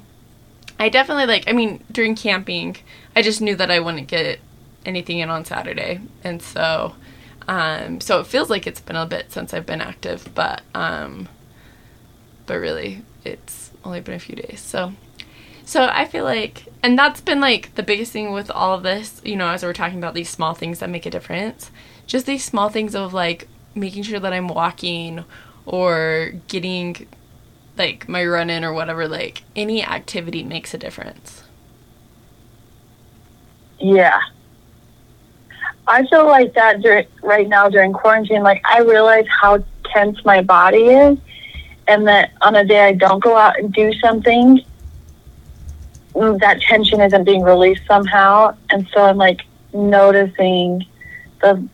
I 0.80 0.90
definitely 0.90 1.26
like. 1.26 1.50
I 1.50 1.54
mean, 1.54 1.84
during 1.92 2.16
camping, 2.16 2.78
I 3.16 3.22
just 3.22 3.42
knew 3.42 3.56
that 3.56 3.72
I 3.72 3.80
wouldn't 3.80 4.08
get 4.08 4.40
anything 4.86 5.20
in 5.20 5.30
on 5.30 5.46
Saturday, 5.46 6.00
and 6.24 6.42
so, 6.42 6.96
um, 7.48 8.02
so 8.02 8.20
it 8.20 8.28
feels 8.28 8.50
like 8.50 8.68
it's 8.68 8.82
been 8.82 8.96
a 8.96 9.06
bit 9.06 9.32
since 9.32 9.54
I've 9.54 9.66
been 9.66 9.82
active, 9.82 10.30
but 10.36 10.62
um, 10.74 11.28
but 12.46 12.56
really, 12.56 13.04
it's 13.24 13.72
only 13.84 14.02
been 14.02 14.16
a 14.16 14.20
few 14.20 14.36
days. 14.36 14.60
So, 14.60 14.94
so 15.66 15.86
I 15.86 16.06
feel 16.06 16.24
like, 16.24 16.66
and 16.84 16.98
that's 16.98 17.22
been 17.22 17.40
like 17.40 17.74
the 17.76 17.84
biggest 17.84 18.12
thing 18.12 18.32
with 18.32 18.52
all 18.52 18.74
of 18.74 18.84
this. 18.84 19.22
You 19.24 19.36
know, 19.36 19.48
as 19.50 19.64
we're 19.64 19.74
talking 19.74 19.98
about 19.98 20.14
these 20.14 20.30
small 20.30 20.54
things 20.54 20.80
that 20.80 20.90
make 20.90 21.06
a 21.06 21.12
difference, 21.12 21.72
just 22.06 22.26
these 22.26 22.44
small 22.44 22.70
things 22.70 22.96
of 22.96 23.14
like 23.14 23.48
making 23.76 24.04
sure 24.04 24.20
that 24.20 24.34
I'm 24.34 24.48
walking 24.48 25.26
or 25.66 26.34
getting 26.48 27.08
like 27.78 28.08
my 28.08 28.26
run 28.26 28.50
in 28.50 28.64
or 28.64 28.74
whatever, 28.74 29.08
like 29.08 29.44
any 29.56 29.84
activity 29.84 30.44
makes 30.44 30.74
a 30.74 30.78
difference. 30.78 31.44
Yeah. 33.80 34.20
I 35.88 36.06
feel 36.08 36.26
like 36.26 36.54
that 36.54 36.82
dur- 36.82 37.06
right 37.22 37.48
now 37.48 37.70
during 37.70 37.94
quarantine. 37.94 38.42
Like, 38.42 38.62
I 38.66 38.80
realize 38.80 39.26
how 39.30 39.64
tense 39.84 40.24
my 40.26 40.42
body 40.42 40.88
is, 40.88 41.18
and 41.88 42.08
that 42.08 42.32
on 42.42 42.56
a 42.56 42.66
day 42.66 42.86
I 42.86 42.94
don't 42.94 43.24
go 43.24 43.38
out 43.38 43.60
and 43.60 43.72
do 43.72 43.94
something, 44.00 44.66
mm, 46.16 46.40
that 46.40 46.62
tension 46.62 47.02
isn't 47.02 47.24
being 47.24 47.44
released 47.44 47.84
somehow. 47.88 48.56
And 48.72 48.88
so 48.94 49.04
I'm 49.04 49.18
like 49.18 49.42
noticing 49.74 50.86
the 51.42 51.68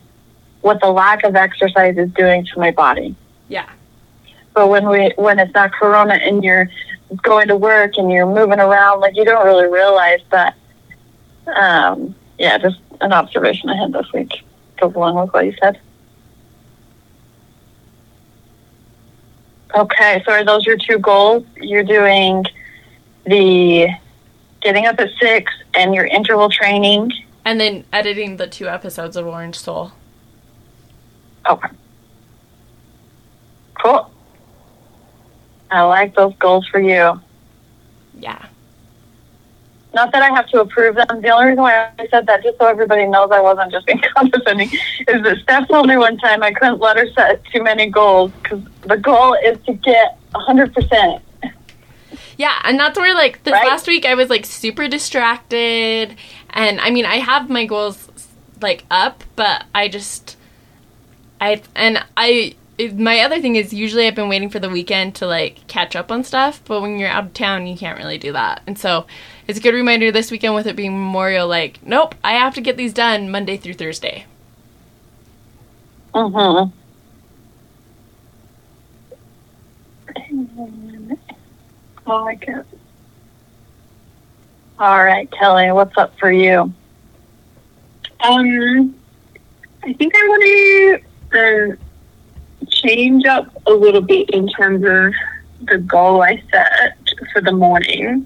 what 0.61 0.79
the 0.79 0.89
lack 0.89 1.23
of 1.23 1.35
exercise 1.35 1.97
is 1.97 2.09
doing 2.11 2.45
to 2.45 2.59
my 2.59 2.71
body. 2.71 3.15
Yeah. 3.47 3.69
But 4.53 4.67
when 4.69 4.87
we 4.87 5.13
when 5.15 5.39
it's 5.39 5.53
not 5.53 5.71
corona 5.71 6.15
and 6.15 6.43
you're 6.43 6.69
going 7.21 7.47
to 7.47 7.55
work 7.55 7.97
and 7.97 8.11
you're 8.11 8.25
moving 8.25 8.59
around, 8.59 8.99
like 8.99 9.15
you 9.15 9.25
don't 9.25 9.45
really 9.45 9.67
realize 9.67 10.21
that. 10.31 10.55
Um, 11.55 12.15
yeah, 12.37 12.57
just 12.57 12.77
an 13.01 13.13
observation 13.13 13.69
I 13.69 13.75
had 13.75 13.91
this 13.91 14.11
week 14.13 14.43
goes 14.79 14.95
along 14.95 15.15
with 15.15 15.33
what 15.33 15.45
you 15.45 15.53
said. 15.61 15.79
Okay, 19.75 20.21
so 20.25 20.33
are 20.33 20.43
those 20.43 20.65
your 20.65 20.77
two 20.77 20.99
goals? 20.99 21.45
You're 21.55 21.83
doing 21.83 22.43
the 23.25 23.87
getting 24.61 24.85
up 24.85 24.99
at 24.99 25.09
six 25.19 25.51
and 25.73 25.95
your 25.95 26.05
interval 26.05 26.49
training. 26.49 27.11
And 27.45 27.59
then 27.59 27.85
editing 27.91 28.37
the 28.37 28.47
two 28.47 28.67
episodes 28.67 29.15
of 29.15 29.25
Orange 29.25 29.57
Soul. 29.57 29.93
Okay. 31.49 31.69
Cool. 33.81 34.11
I 35.71 35.81
like 35.83 36.15
those 36.15 36.35
goals 36.35 36.67
for 36.67 36.79
you. 36.79 37.19
Yeah. 38.19 38.45
Not 39.93 40.11
that 40.13 40.21
I 40.23 40.29
have 40.29 40.47
to 40.49 40.61
approve 40.61 40.95
them. 40.95 41.21
The 41.21 41.29
only 41.29 41.47
reason 41.47 41.63
why 41.63 41.89
I 41.99 42.07
said 42.07 42.25
that, 42.27 42.43
just 42.43 42.57
so 42.57 42.65
everybody 42.65 43.05
knows 43.05 43.29
I 43.31 43.41
wasn't 43.41 43.71
just 43.71 43.85
being 43.85 44.01
condescending, 44.15 44.69
is 44.69 45.23
that 45.23 45.37
Steph 45.43 45.67
told 45.67 45.87
me 45.87 45.97
one 45.97 46.17
time 46.17 46.43
I 46.43 46.53
couldn't 46.53 46.79
let 46.79 46.97
her 46.97 47.07
set 47.13 47.43
too 47.45 47.63
many 47.63 47.89
goals 47.89 48.31
because 48.41 48.61
the 48.83 48.97
goal 48.97 49.33
is 49.43 49.57
to 49.65 49.73
get 49.73 50.17
100%. 50.33 51.21
Yeah, 52.37 52.57
and 52.63 52.79
that's 52.79 52.97
where 52.97 53.13
like 53.13 53.43
this 53.43 53.51
Right? 53.51 53.67
last 53.67 53.87
week 53.87 54.05
I 54.05 54.15
was 54.15 54.29
like 54.29 54.45
super 54.45 54.87
distracted, 54.87 56.15
and 56.51 56.79
I 56.81 56.89
mean 56.89 57.05
I 57.05 57.17
have 57.17 57.49
my 57.49 57.65
goals 57.65 58.07
like 58.61 58.85
up, 58.89 59.23
but 59.35 59.65
I 59.75 59.87
just 59.87 60.37
I 61.41 61.61
and 61.75 62.05
I 62.15 62.55
my 62.93 63.19
other 63.19 63.41
thing 63.41 63.55
is 63.57 63.73
usually 63.73 64.07
I've 64.07 64.15
been 64.15 64.29
waiting 64.29 64.49
for 64.49 64.59
the 64.59 64.69
weekend 64.69 65.15
to 65.15 65.27
like 65.27 65.67
catch 65.67 65.95
up 65.95 66.11
on 66.11 66.23
stuff, 66.23 66.61
but 66.65 66.81
when 66.81 66.97
you're 66.99 67.09
out 67.09 67.25
of 67.25 67.33
town 67.33 67.67
you 67.67 67.75
can't 67.75 67.97
really 67.97 68.17
do 68.17 68.31
that, 68.31 68.61
and 68.67 68.77
so 68.77 69.07
it's 69.47 69.59
a 69.59 69.61
good 69.61 69.73
reminder 69.73 70.11
this 70.11 70.31
weekend 70.31 70.55
with 70.55 70.67
it 70.67 70.75
being 70.75 70.93
Memorial. 70.93 71.47
Like, 71.47 71.79
nope, 71.83 72.15
I 72.23 72.33
have 72.33 72.53
to 72.55 72.61
get 72.61 72.77
these 72.77 72.93
done 72.93 73.29
Monday 73.29 73.57
through 73.57 73.73
Thursday. 73.73 74.25
Mm-hmm. 76.13 76.71
I 82.07 82.21
like 82.21 82.47
it. 82.47 82.65
All 84.79 85.03
right, 85.03 85.29
Kelly, 85.31 85.71
what's 85.71 85.97
up 85.97 86.17
for 86.19 86.31
you? 86.31 86.73
Um, 88.21 88.95
I 89.83 89.93
think 89.93 90.13
I 90.15 90.27
want 90.27 90.43
to 90.43 91.10
um, 91.33 91.77
change 92.69 93.25
up 93.25 93.45
a 93.67 93.71
little 93.71 94.01
bit 94.01 94.29
in 94.31 94.47
terms 94.49 94.83
of 94.85 95.13
the 95.67 95.77
goal 95.79 96.21
I 96.23 96.41
set 96.51 96.97
for 97.33 97.41
the 97.41 97.51
morning. 97.51 98.25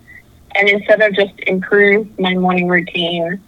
And 0.55 0.69
instead 0.69 1.01
of 1.01 1.13
just 1.13 1.33
improve 1.47 2.07
my 2.19 2.33
morning 2.35 2.67
routine 2.67 3.43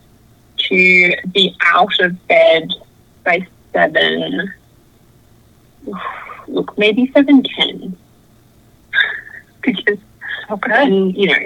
to 0.69 1.15
be 1.31 1.55
out 1.63 1.99
of 1.99 2.27
bed 2.27 2.69
by 3.23 3.47
seven, 3.73 4.53
look, 6.47 6.77
maybe 6.77 7.11
seven 7.13 7.43
ten, 7.43 7.97
because 9.63 9.97
Okay. 10.49 10.71
then 10.71 11.09
you 11.11 11.27
know 11.27 11.39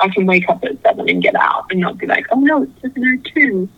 I 0.00 0.08
can 0.08 0.26
wake 0.26 0.48
up 0.48 0.64
at 0.64 0.80
seven 0.82 1.08
and 1.08 1.22
get 1.22 1.34
out 1.36 1.66
and 1.70 1.80
not 1.80 1.98
be 1.98 2.06
like, 2.06 2.26
oh 2.30 2.40
no, 2.40 2.62
it's 2.62 2.80
seven 2.80 3.04
oh 3.24 3.30
two. 3.34 3.68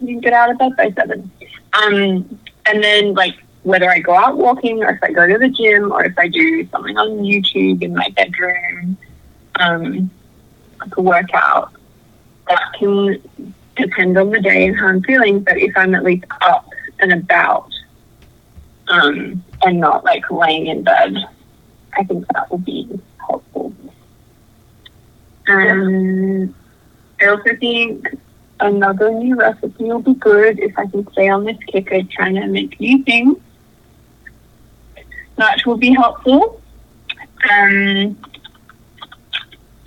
You 0.00 0.06
can 0.06 0.20
get 0.20 0.32
out 0.32 0.50
of 0.50 0.58
bed 0.58 0.76
by 0.76 0.90
seven. 0.92 1.30
Um, 1.72 2.40
and 2.66 2.82
then 2.82 3.14
like 3.14 3.34
whether 3.62 3.90
I 3.90 3.98
go 3.98 4.14
out 4.14 4.36
walking 4.36 4.82
or 4.82 4.90
if 4.90 5.02
I 5.02 5.10
go 5.10 5.26
to 5.26 5.38
the 5.38 5.48
gym 5.48 5.90
or 5.90 6.04
if 6.04 6.18
I 6.18 6.28
do 6.28 6.68
something 6.68 6.96
on 6.96 7.18
YouTube 7.18 7.82
in 7.82 7.94
my 7.94 8.08
bedroom, 8.10 8.96
um, 9.58 10.10
like 10.80 10.96
a 10.96 11.02
workout, 11.02 11.72
that 12.48 12.62
can 12.78 13.54
depend 13.76 14.18
on 14.18 14.30
the 14.30 14.40
day 14.40 14.66
and 14.66 14.76
how 14.76 14.88
I'm 14.88 15.02
feeling. 15.02 15.40
But 15.40 15.58
if 15.58 15.76
I'm 15.76 15.94
at 15.94 16.04
least 16.04 16.24
up 16.42 16.68
and 17.00 17.12
about, 17.12 17.70
um, 18.88 19.42
and 19.62 19.80
not 19.80 20.04
like 20.04 20.30
laying 20.30 20.66
in 20.66 20.82
bed, 20.82 21.16
I 21.94 22.04
think 22.04 22.26
that 22.34 22.50
will 22.50 22.58
be 22.58 23.00
helpful. 23.18 23.74
Um, 25.48 26.54
I 27.20 27.26
also 27.26 27.56
think 27.58 28.08
another 28.60 29.10
new 29.10 29.36
recipe 29.36 29.84
will 29.84 30.00
be 30.00 30.14
good 30.14 30.58
if 30.58 30.78
I 30.78 30.86
can 30.86 31.10
stay 31.12 31.28
on 31.28 31.44
this 31.44 31.58
kick 31.66 31.88
trying 32.10 32.34
to 32.36 32.46
make 32.46 32.78
new 32.80 33.02
things. 33.04 33.38
That 35.36 35.64
will 35.66 35.76
be 35.76 35.92
helpful. 35.92 36.60
Um, 37.50 38.16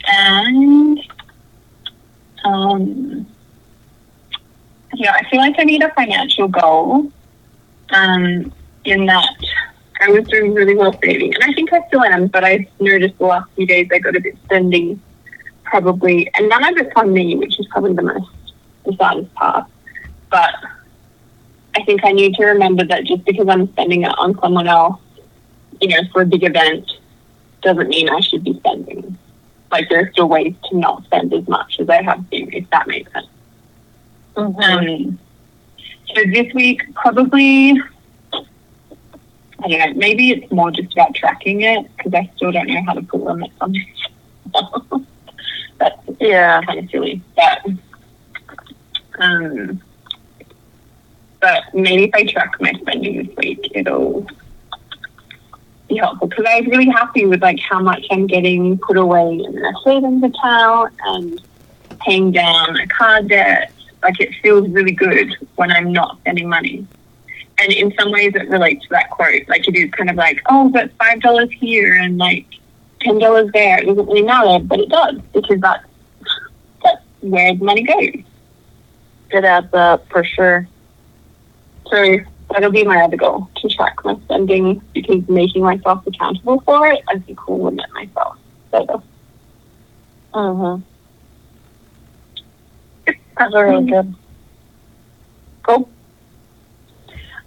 and 0.05 0.99
um, 2.43 3.27
yeah, 4.93 5.13
I 5.13 5.29
feel 5.29 5.39
like 5.39 5.55
I 5.57 5.63
need 5.63 5.83
a 5.83 5.93
financial 5.93 6.47
goal. 6.47 7.11
Um, 7.89 8.51
in 8.83 9.05
that 9.05 9.35
I 10.01 10.09
was 10.09 10.25
doing 10.27 10.53
really 10.53 10.75
well 10.75 10.97
saving, 11.03 11.33
and 11.33 11.43
I 11.43 11.53
think 11.53 11.71
I 11.73 11.85
still 11.87 12.03
am. 12.03 12.27
But 12.27 12.43
I've 12.43 12.65
noticed 12.79 13.17
the 13.17 13.25
last 13.25 13.49
few 13.55 13.65
days 13.65 13.87
I 13.91 13.99
got 13.99 14.15
a 14.15 14.19
bit 14.19 14.35
spending, 14.45 15.01
probably, 15.63 16.29
and 16.35 16.49
none 16.49 16.63
of 16.63 16.77
it's 16.77 16.91
on 16.95 17.13
me, 17.13 17.35
which 17.35 17.59
is 17.59 17.67
probably 17.67 17.93
the 17.93 18.03
most 18.03 18.29
the 18.87 18.95
saddest 18.97 19.33
part. 19.35 19.65
But 20.29 20.53
I 21.75 21.83
think 21.83 22.03
I 22.03 22.11
need 22.11 22.33
to 22.35 22.45
remember 22.45 22.83
that 22.85 23.03
just 23.05 23.23
because 23.25 23.47
I'm 23.47 23.67
spending 23.73 24.03
it 24.03 24.13
on 24.17 24.37
someone 24.39 24.67
else, 24.67 24.99
you 25.79 25.89
know, 25.89 25.99
for 26.11 26.21
a 26.23 26.25
big 26.25 26.43
event, 26.43 26.89
doesn't 27.61 27.87
mean 27.89 28.09
I 28.09 28.19
should 28.21 28.43
be 28.43 28.55
spending. 28.59 29.17
Like 29.71 29.89
there 29.89 29.99
are 30.01 30.11
still 30.11 30.27
ways 30.29 30.55
to 30.69 30.77
not 30.77 31.03
spend 31.05 31.33
as 31.33 31.47
much 31.47 31.79
as 31.79 31.89
I 31.89 32.01
have 32.01 32.29
been, 32.29 32.51
if 32.53 32.69
that 32.71 32.87
makes 32.87 33.11
sense. 33.13 33.27
Mm-hmm. 34.35 34.59
Um, 34.61 35.19
so 36.15 36.21
this 36.33 36.53
week, 36.53 36.81
probably, 36.95 37.71
I 38.33 39.67
don't 39.67 39.79
know, 39.79 39.93
maybe 39.95 40.31
it's 40.31 40.51
more 40.51 40.71
just 40.71 40.93
about 40.93 41.13
tracking 41.15 41.61
it 41.61 41.85
because 41.97 42.13
I 42.13 42.31
still 42.35 42.51
don't 42.51 42.67
know 42.67 42.81
how 42.85 42.93
to 42.93 43.01
put 43.01 43.21
limits 43.21 43.53
on 43.61 43.73
myself. 44.53 45.01
That's 45.79 45.99
Yeah. 46.19 46.61
kind 46.63 46.79
of 46.79 46.89
silly. 46.89 47.21
But, 47.35 47.61
um, 49.17 49.81
but 51.39 51.63
maybe 51.73 52.05
if 52.05 52.11
I 52.13 52.23
track 52.23 52.55
my 52.59 52.73
spending 52.73 53.25
this 53.25 53.35
week, 53.37 53.71
it'll 53.73 54.27
be 55.87 55.97
helpful 55.97 56.27
because 56.27 56.45
I 56.47 56.61
was 56.61 56.67
really 56.67 56.89
happy 56.89 57.25
with 57.25 57.41
like 57.41 57.59
how 57.59 57.79
much 57.79 58.05
I'm 58.11 58.27
getting 58.27 58.77
put 58.79 58.97
away 58.97 59.33
in 59.33 59.65
a 59.65 59.71
savings 59.83 60.23
account 60.23 60.93
and 61.05 61.41
paying 62.01 62.31
down 62.31 62.77
a 62.77 62.87
car 62.87 63.21
debt. 63.21 63.71
Like 64.03 64.19
it 64.19 64.33
feels 64.41 64.69
really 64.69 64.91
good 64.91 65.35
when 65.55 65.71
I'm 65.71 65.91
not 65.91 66.17
spending 66.19 66.49
money. 66.49 66.85
And 67.59 67.73
in 67.73 67.91
some 67.99 68.11
ways 68.11 68.33
it 68.35 68.49
relates 68.49 68.83
to 68.83 68.89
that 68.91 69.09
quote. 69.09 69.47
Like 69.47 69.67
it 69.67 69.75
is 69.75 69.89
kind 69.91 70.09
of 70.09 70.15
like, 70.15 70.41
oh, 70.47 70.69
but 70.69 70.91
five 70.99 71.21
dollars 71.21 71.49
here 71.51 71.95
and 71.95 72.17
like 72.17 72.45
ten 73.01 73.19
dollars 73.19 73.51
there. 73.53 73.79
It 73.79 73.85
doesn't 73.85 74.05
really 74.07 74.23
matter, 74.23 74.63
but 74.63 74.79
it 74.79 74.89
does 74.89 75.19
because 75.33 75.59
that's 75.61 75.85
that's 76.83 77.03
where 77.21 77.55
the 77.55 77.63
money 77.63 77.83
goes. 77.83 78.23
It 79.31 79.43
adds 79.43 79.73
up 79.73 80.07
for 80.09 80.23
sure. 80.23 80.67
So 81.89 82.17
that'll 82.49 82.71
be 82.71 82.83
my 82.83 83.03
other 83.03 83.17
goal 83.17 83.49
to 83.57 83.69
track 83.69 83.95
my 84.03 84.15
spending 84.25 84.81
because 84.93 85.27
making 85.27 85.63
myself 85.63 86.05
accountable 86.07 86.61
for 86.61 86.87
it, 86.87 87.01
I 87.09 87.19
think 87.19 87.47
will 87.47 87.63
limit 87.63 87.85
myself 87.93 88.37
better. 88.71 89.01
Uh-huh. 90.33 90.77
That's 93.37 93.53
really 93.53 93.89
good. 93.89 94.15
Cool. 95.63 95.89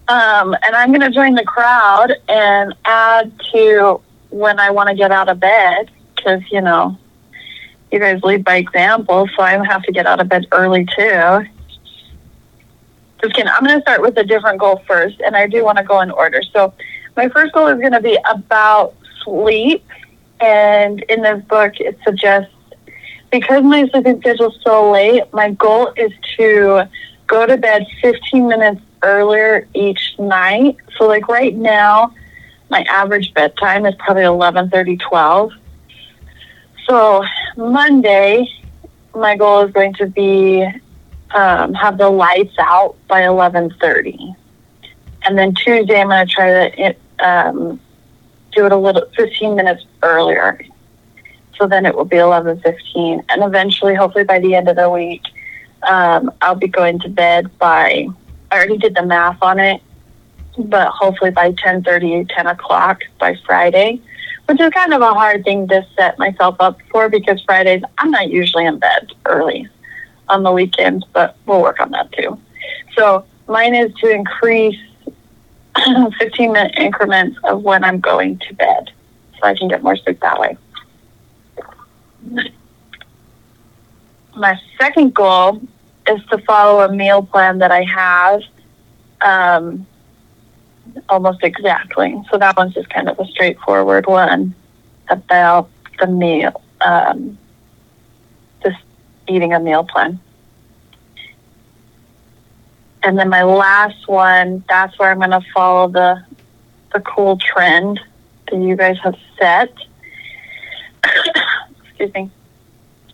Um, 0.09 0.55
and 0.63 0.75
I'm 0.75 0.89
going 0.89 1.01
to 1.01 1.11
join 1.11 1.35
the 1.35 1.45
crowd 1.45 2.13
and 2.29 2.75
add 2.85 3.33
to 3.53 4.01
when 4.31 4.59
I 4.59 4.71
want 4.71 4.89
to 4.89 4.95
get 4.95 5.13
out 5.13 5.29
of 5.29 5.41
bed 5.41 5.91
because, 6.15 6.43
you 6.51 6.61
know, 6.61 6.99
you 7.93 7.99
guys 7.99 8.21
lead 8.23 8.45
by 8.45 8.57
example, 8.57 9.29
so 9.37 9.43
I 9.43 9.53
have 9.65 9.83
to 9.83 9.93
get 9.93 10.07
out 10.07 10.21
of 10.21 10.29
bed 10.29 10.47
early 10.53 10.87
too. 10.97 11.47
Just 13.23 13.35
kidding. 13.35 13.53
I'm 13.53 13.65
going 13.65 13.77
to 13.77 13.83
start 13.83 14.01
with 14.01 14.17
a 14.17 14.25
different 14.25 14.59
goal 14.59 14.83
first, 14.87 15.21
and 15.21 15.37
I 15.37 15.47
do 15.47 15.65
want 15.65 15.79
to 15.79 15.85
go 15.85 16.01
in 16.01 16.11
order. 16.11 16.43
So, 16.53 16.73
my 17.17 17.29
first 17.29 17.53
goal 17.53 17.67
is 17.69 17.79
going 17.79 17.93
to 17.93 18.01
be 18.01 18.19
about 18.31 18.95
sleep. 19.25 19.85
And 20.41 21.03
in 21.03 21.23
this 21.23 21.45
book, 21.45 21.75
it 21.81 21.99
suggests 22.05 22.53
because 23.31 23.63
my 23.63 23.87
sleeping 23.89 24.21
schedule 24.21 24.51
is 24.51 24.59
so 24.65 24.91
late, 24.91 25.23
my 25.33 25.51
goal 25.51 25.93
is 25.97 26.13
to 26.39 26.85
go 27.27 27.47
to 27.47 27.57
bed 27.59 27.87
15 28.01 28.49
minutes 28.49 28.81
earlier 29.03 29.69
each 29.75 30.15
night. 30.19 30.77
So, 30.97 31.07
like 31.07 31.29
right 31.29 31.55
now, 31.55 32.15
my 32.71 32.83
average 32.89 33.35
bedtime 33.35 33.85
is 33.85 33.95
probably 33.97 34.23
11:30, 34.23 34.99
12. 35.01 35.53
So 36.89 37.23
Monday, 37.57 38.49
my 39.15 39.37
goal 39.37 39.67
is 39.67 39.73
going 39.73 39.95
to 39.95 40.07
be 40.07 40.67
um, 41.33 41.75
have 41.75 41.99
the 41.99 42.09
lights 42.09 42.55
out 42.59 42.97
by 43.09 43.23
11:30, 43.23 44.35
and 45.25 45.39
then 45.39 45.55
Tuesday 45.55 46.01
I'm 46.01 46.09
going 46.09 46.27
to 46.27 46.33
try 46.33 46.71
to 46.71 46.97
um, 47.25 47.81
do 48.53 48.67
it 48.67 48.73
a 48.73 48.77
little 48.77 49.05
15 49.17 49.55
minutes 49.55 49.85
earlier. 50.03 50.61
So 51.57 51.67
then 51.67 51.87
it 51.87 51.95
will 51.95 52.05
be 52.05 52.17
11:15, 52.17 53.25
and 53.29 53.43
eventually, 53.43 53.95
hopefully 53.95 54.25
by 54.25 54.39
the 54.39 54.55
end 54.55 54.69
of 54.69 54.77
the 54.77 54.91
week, 54.91 55.23
um, 55.89 56.33
I'll 56.41 56.55
be 56.55 56.69
going 56.69 56.99
to 57.01 57.09
bed 57.09 57.57
by. 57.59 58.07
I 58.51 58.57
already 58.57 58.79
did 58.79 58.97
the 58.97 59.07
math 59.07 59.41
on 59.43 59.61
it, 59.61 59.81
but 60.59 60.89
hopefully 60.89 61.31
by 61.31 61.53
10:30, 61.53 62.29
10 62.35 62.47
o'clock 62.47 63.03
by 63.19 63.37
Friday 63.47 64.01
which 64.47 64.61
is 64.61 64.71
kind 64.71 64.93
of 64.93 65.01
a 65.01 65.15
hard 65.15 65.45
thing 65.45 65.69
to 65.69 65.87
set 65.97 66.19
myself 66.19 66.57
up 66.59 66.77
for 66.91 67.09
because 67.09 67.41
Fridays 67.43 67.83
I'm 67.99 68.11
not 68.11 68.31
usually 68.31 68.67
in 68.67 68.81
bed 68.81 69.13
early 69.25 69.69
on 70.31 70.43
the 70.43 70.53
weekends, 70.53 71.05
but 71.13 71.37
we'll 71.47 71.63
work 71.63 71.81
on 71.81 71.91
that 71.91 72.11
too. 72.13 72.39
So 72.97 73.25
mine 73.47 73.75
is 73.75 73.93
to 73.97 74.11
increase 74.11 74.79
15 76.19 76.53
minute 76.53 76.75
increments 76.77 77.39
of 77.45 77.63
when 77.63 77.85
I'm 77.85 78.01
going 78.01 78.39
to 78.39 78.55
bed 78.55 78.91
so 79.39 79.47
I 79.47 79.55
can 79.55 79.69
get 79.69 79.83
more 79.83 79.97
sleep 79.97 80.21
that 80.21 80.39
way. 80.39 80.57
My 84.37 84.59
second 84.79 85.15
goal 85.15 85.61
is 86.09 86.21
to 86.31 86.39
follow 86.39 86.83
a 86.83 86.93
meal 86.93 87.23
plan 87.23 87.59
that 87.59 87.73
I 87.73 87.85
have. 87.85 88.43
Um, 89.21 89.87
almost 91.09 91.43
exactly. 91.43 92.21
So 92.31 92.39
that 92.39 92.57
one's 92.57 92.75
just 92.75 92.89
kind 92.91 93.09
of 93.09 93.19
a 93.19 93.27
straightforward 93.27 94.07
one 94.07 94.55
about 95.09 95.69
the 95.99 96.07
meal, 96.07 96.63
um, 96.81 97.39
eating 99.31 99.53
a 99.53 99.61
meal 99.61 99.85
plan. 99.85 100.21
And 103.03 103.19
then 103.19 103.29
my 103.29 103.43
last 103.43 104.09
one, 104.09 104.63
that's 104.69 104.99
where 104.99 105.11
I'm 105.11 105.19
going 105.19 105.31
to 105.31 105.45
follow 105.55 105.89
the 105.89 106.23
the 106.93 107.01
cool 107.01 107.39
trend 107.39 108.01
that 108.51 108.57
you 108.57 108.77
guys 108.77 108.99
have 109.03 109.15
set. 109.39 109.73
Excuse 111.85 112.13
me. 112.15 112.31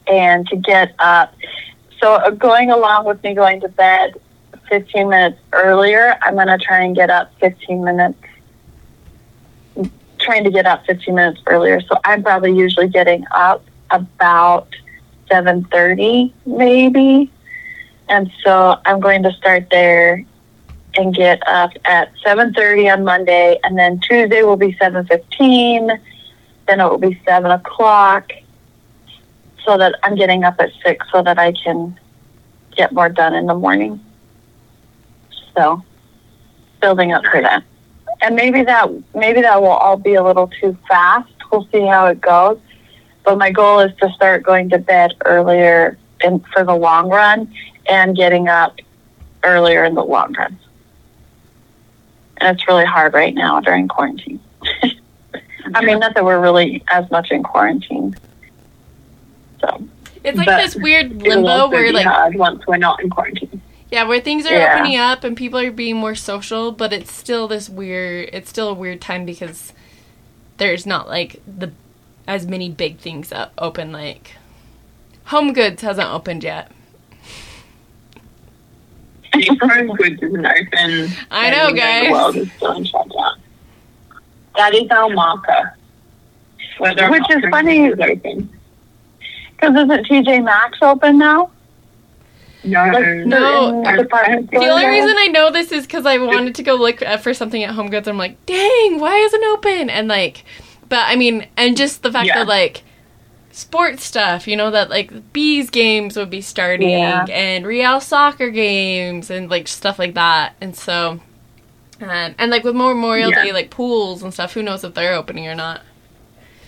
And 0.06 0.46
to 0.48 0.56
get 0.56 0.94
up. 0.98 1.34
So 2.00 2.14
uh, 2.14 2.30
going 2.30 2.70
along 2.70 3.04
with 3.04 3.22
me 3.22 3.34
going 3.34 3.60
to 3.60 3.68
bed 3.68 4.14
15 4.70 5.08
minutes 5.08 5.38
earlier, 5.52 6.16
I'm 6.22 6.34
going 6.34 6.46
to 6.46 6.58
try 6.58 6.82
and 6.82 6.96
get 6.96 7.10
up 7.10 7.32
15 7.40 7.84
minutes, 7.84 8.18
trying 10.18 10.44
to 10.44 10.50
get 10.50 10.66
up 10.66 10.84
15 10.86 11.14
minutes 11.14 11.40
earlier. 11.46 11.80
So 11.82 11.98
I'm 12.04 12.22
probably 12.22 12.56
usually 12.56 12.88
getting 12.88 13.24
up 13.30 13.64
about 13.90 14.68
7.30 15.30 16.32
maybe. 16.46 17.30
And 18.08 18.30
so 18.44 18.78
I'm 18.84 19.00
going 19.00 19.22
to 19.24 19.32
start 19.32 19.68
there 19.70 20.24
and 20.96 21.14
get 21.14 21.46
up 21.46 21.72
at 21.84 22.12
7.30 22.24 22.92
on 22.92 23.04
Monday. 23.04 23.58
And 23.64 23.78
then 23.78 24.00
Tuesday 24.00 24.42
will 24.42 24.56
be 24.56 24.74
7.15. 24.74 26.00
Then 26.66 26.80
it 26.80 26.84
will 26.84 26.98
be 26.98 27.20
7 27.26 27.50
o'clock 27.50 28.32
so 29.64 29.76
that 29.76 29.94
I'm 30.02 30.14
getting 30.14 30.44
up 30.44 30.56
at 30.60 30.70
6 30.84 31.06
so 31.12 31.22
that 31.22 31.38
I 31.38 31.52
can 31.52 31.98
get 32.76 32.92
more 32.92 33.08
done 33.08 33.34
in 33.34 33.46
the 33.46 33.54
morning. 33.54 34.00
So 35.56 35.82
building 36.80 37.12
up 37.12 37.24
for 37.26 37.40
that. 37.40 37.64
And 38.22 38.34
maybe 38.34 38.62
that 38.62 38.88
maybe 39.14 39.42
that 39.42 39.60
will 39.60 39.68
all 39.68 39.96
be 39.96 40.14
a 40.14 40.22
little 40.22 40.48
too 40.48 40.76
fast. 40.88 41.30
We'll 41.50 41.68
see 41.72 41.86
how 41.86 42.06
it 42.06 42.20
goes. 42.20 42.58
But 43.26 43.38
my 43.38 43.50
goal 43.50 43.80
is 43.80 43.90
to 43.96 44.08
start 44.12 44.44
going 44.44 44.70
to 44.70 44.78
bed 44.78 45.14
earlier 45.24 45.98
in, 46.22 46.38
for 46.54 46.62
the 46.62 46.74
long 46.76 47.08
run 47.10 47.52
and 47.88 48.16
getting 48.16 48.46
up 48.46 48.78
earlier 49.42 49.84
in 49.84 49.96
the 49.96 50.04
long 50.04 50.32
run. 50.32 50.56
And 52.38 52.56
it's 52.56 52.68
really 52.68 52.84
hard 52.84 53.14
right 53.14 53.34
now 53.34 53.60
during 53.60 53.88
quarantine. 53.88 54.38
I 55.74 55.84
mean, 55.84 55.98
not 55.98 56.14
that 56.14 56.24
we're 56.24 56.40
really 56.40 56.84
as 56.92 57.10
much 57.10 57.32
in 57.32 57.42
quarantine. 57.42 58.14
So 59.60 59.88
it's 60.22 60.38
like 60.38 60.46
this 60.46 60.76
weird 60.76 61.20
limbo 61.20 61.68
where 61.68 61.92
like 61.92 62.34
once 62.34 62.64
we're 62.68 62.76
not 62.76 63.02
in 63.02 63.10
quarantine. 63.10 63.60
Yeah, 63.90 64.04
where 64.04 64.20
things 64.20 64.46
are 64.46 64.54
Yeah. 64.54 64.74
opening 64.76 64.98
up 64.98 65.24
and 65.24 65.36
people 65.36 65.58
are 65.58 65.72
being 65.72 65.96
more 65.96 66.14
social, 66.14 66.70
but 66.70 66.92
it's 66.92 67.12
still 67.12 67.48
this 67.48 67.68
weird. 67.68 68.30
It's 68.32 68.48
still 68.48 68.68
a 68.68 68.74
weird 68.74 69.00
time 69.00 69.24
because 69.24 69.72
there's 70.58 70.86
not 70.86 71.08
like 71.08 71.40
the 71.46 71.72
as 72.26 72.46
many 72.46 72.68
big 72.68 72.98
things 72.98 73.32
up 73.32 73.52
open. 73.58 73.92
Like 73.92 74.32
Home 75.26 75.52
Goods 75.52 75.82
hasn't 75.82 76.08
opened 76.08 76.44
yet. 76.44 76.70
Home 79.34 79.88
goods 79.96 80.22
isn't 80.22 80.46
open. 80.46 81.10
I 81.30 81.50
know, 81.50 81.72
guys. 81.74 82.06
The 82.06 82.12
world 82.12 82.36
is 82.36 82.52
still 82.52 82.72
in 82.76 82.84
shutdown. 82.84 83.40
That 84.56 84.74
is 84.74 84.90
our 84.90 85.10
marker. 85.10 85.76
Whether 86.78 87.10
Which 87.10 87.28
is 87.30 87.44
funny- 87.50 87.86
is 87.86 88.00
open. 88.00 88.48
Because 89.50 89.74
isn't 89.76 90.06
TJ 90.06 90.42
Maxx 90.44 90.78
open 90.82 91.18
now? 91.18 91.50
No, 92.64 92.84
Like, 92.86 93.04
No. 93.26 93.82
the 93.84 94.02
department 94.02 94.50
The 94.50 94.56
only 94.68 94.82
now? 94.82 94.88
reason 94.90 95.14
I 95.18 95.26
know 95.28 95.50
this 95.50 95.70
is 95.70 95.86
because 95.86 96.04
I 96.06 96.18
wanted 96.18 96.54
to 96.56 96.62
go 96.62 96.74
look 96.74 97.00
for 97.20 97.32
something 97.34 97.62
at 97.62 97.70
Home 97.74 97.90
Goods. 97.90 98.08
I'm 98.08 98.18
like, 98.18 98.44
dang, 98.46 98.98
why 99.00 99.16
isn't 99.16 99.42
it 99.42 99.46
open? 99.48 99.88
And 99.90 100.08
like, 100.08 100.44
but 100.88 101.04
I 101.08 101.16
mean, 101.16 101.48
and 101.56 101.76
just 101.76 102.02
the 102.02 102.12
fact 102.12 102.34
Yeah. 102.34 102.34
that 102.34 102.46
like 102.46 102.84
sports 103.52 104.04
stuff, 104.04 104.48
you 104.48 104.56
know, 104.56 104.70
that 104.70 104.90
like 104.90 105.32
bees 105.32 105.70
games 105.70 106.16
would 106.16 106.30
be 106.30 106.40
starting 106.42 106.90
Yeah. 106.90 107.26
and 107.28 107.66
Real 107.66 108.00
soccer 108.00 108.50
games 108.50 109.30
and 109.30 109.50
like 109.50 109.68
stuff 109.68 109.98
like 109.98 110.14
that. 110.14 110.56
And 110.60 110.76
so, 110.76 111.20
um, 112.00 112.34
and 112.38 112.50
like 112.50 112.64
with 112.64 112.74
more 112.76 112.94
Memorial 112.94 113.32
Yeah. 113.32 113.34
Day, 113.34 113.52
like 113.52 113.70
pools 113.70 114.22
and 114.22 114.32
stuff, 114.34 114.54
who 114.54 114.62
knows 114.62 114.84
if 114.84 114.94
they're 114.94 115.14
opening 115.14 115.46
or 115.48 115.54
not. 115.54 115.82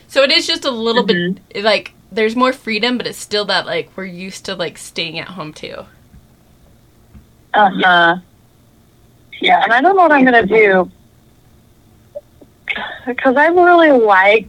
So 0.08 0.22
it 0.22 0.32
is 0.32 0.46
just 0.46 0.64
a 0.64 0.70
little 0.70 1.04
Mm-hmm. 1.04 1.34
bit 1.52 1.64
like 1.64 1.94
there's 2.10 2.36
more 2.36 2.52
freedom, 2.52 2.98
but 2.98 3.06
it's 3.06 3.18
still 3.18 3.44
that 3.46 3.66
like 3.66 3.96
we're 3.96 4.06
used 4.06 4.44
to 4.46 4.54
like 4.56 4.78
staying 4.78 5.18
at 5.18 5.28
home 5.28 5.52
too. 5.52 5.86
Uh-huh. 7.54 8.20
Yeah, 9.40 9.62
And 9.62 9.72
I 9.72 9.80
don't 9.80 9.96
know 9.96 10.02
what 10.02 10.12
I'm 10.12 10.24
going 10.24 10.48
to 10.48 10.54
do. 10.54 10.90
Because 13.08 13.36
I 13.36 13.48
really 13.48 13.90
like, 13.90 14.48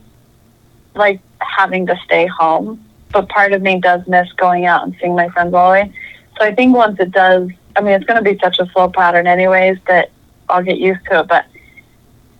like, 0.96 1.22
having 1.40 1.88
to 1.88 1.98
stay 2.06 2.28
home. 2.28 2.86
But 3.12 3.30
part 3.30 3.54
of 3.54 3.62
me 3.62 3.80
does 3.80 4.06
miss 4.08 4.32
going 4.34 4.66
out 4.66 4.84
and 4.84 4.96
seeing 5.00 5.16
my 5.16 5.30
friends 5.30 5.54
all 5.54 5.70
the 5.70 5.74
way. 5.74 5.94
So 6.38 6.46
I 6.46 6.54
think 6.54 6.76
once 6.76 7.00
it 7.00 7.12
does, 7.12 7.50
I 7.76 7.82
mean, 7.82 7.94
it's 7.94 8.06
going 8.06 8.24
to 8.24 8.34
be 8.34 8.38
such 8.40 8.60
a 8.60 8.70
slow 8.72 8.90
pattern 8.90 9.26
anyways 9.26 9.78
that 9.88 10.12
I'll 10.48 10.64
get 10.64 10.78
used 10.78 11.04
to 11.06 11.22
it. 11.22 11.28
But 11.28 11.46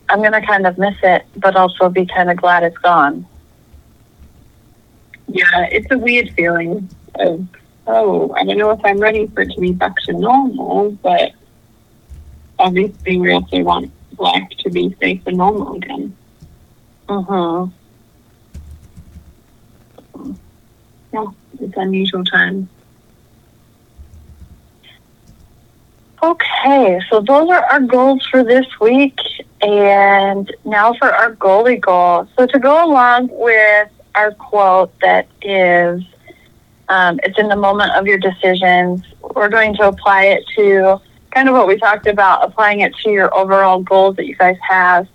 I'm 0.10 0.20
going 0.20 0.34
to 0.34 0.46
kind 0.46 0.68
of 0.68 0.78
miss 0.78 0.96
it, 1.02 1.26
but 1.38 1.56
also 1.56 1.90
be 1.90 2.06
kind 2.06 2.30
of 2.30 2.38
glad 2.38 2.64
it's 2.64 2.78
gone. 2.78 3.26
yeah, 5.28 5.68
it's 5.72 5.90
a 5.92 5.98
weird 5.98 6.32
feeling 6.32 6.90
of 7.16 7.46
oh, 7.88 8.32
I 8.34 8.44
don't 8.44 8.58
know 8.58 8.72
if 8.72 8.80
I'm 8.84 9.00
ready 9.00 9.28
for 9.28 9.42
it 9.42 9.52
to 9.52 9.60
be 9.60 9.74
back 9.74 9.96
to 10.06 10.14
normal, 10.14 10.92
but 10.92 11.32
obviously 12.60 13.18
we 13.18 13.32
also 13.34 13.64
want 13.64 13.92
life 14.20 14.50
to 14.60 14.70
be 14.70 14.96
safe 15.02 15.22
and 15.26 15.38
normal 15.38 15.76
again. 15.76 16.18
Uh 17.10 17.22
huh. 17.24 17.68
Yeah, 21.14 21.26
it's 21.60 21.74
unusual 21.78 22.24
times. 22.26 22.70
Okay, 26.22 27.00
so 27.10 27.22
those 27.22 27.50
are 27.50 27.64
our 27.66 27.80
goals 27.82 28.26
for 28.30 28.44
this 28.44 28.66
week. 28.82 29.18
And 29.62 30.52
now 30.66 30.94
for 30.94 31.14
our 31.14 31.36
goalie 31.36 31.80
goal. 31.82 32.28
So 32.38 32.46
to 32.48 32.60
go 32.60 32.86
along 32.86 33.30
with 33.32 33.90
our 34.16 34.34
quote 34.34 34.94
that 35.02 35.28
is 35.42 36.04
Um, 36.90 37.20
it's 37.24 37.38
in 37.40 37.50
the 37.50 37.56
moment 37.56 37.92
of 37.96 38.08
your 38.08 38.18
decisions. 38.18 39.04
We're 39.36 39.50
going 39.50 39.76
to 39.76 39.88
apply 39.88 40.26
it 40.26 40.44
to 40.58 41.00
kind 41.32 41.48
of 41.48 41.56
what 41.56 41.68
we 41.68 41.78
talked 41.78 42.08
about, 42.08 42.44
applying 42.44 42.82
it 42.82 42.94
to 43.04 43.10
your 43.10 43.34
overall 43.36 43.82
goals 43.82 44.16
that 44.18 44.26
you 44.26 44.36
guys 44.36 44.58
have. 44.68 45.08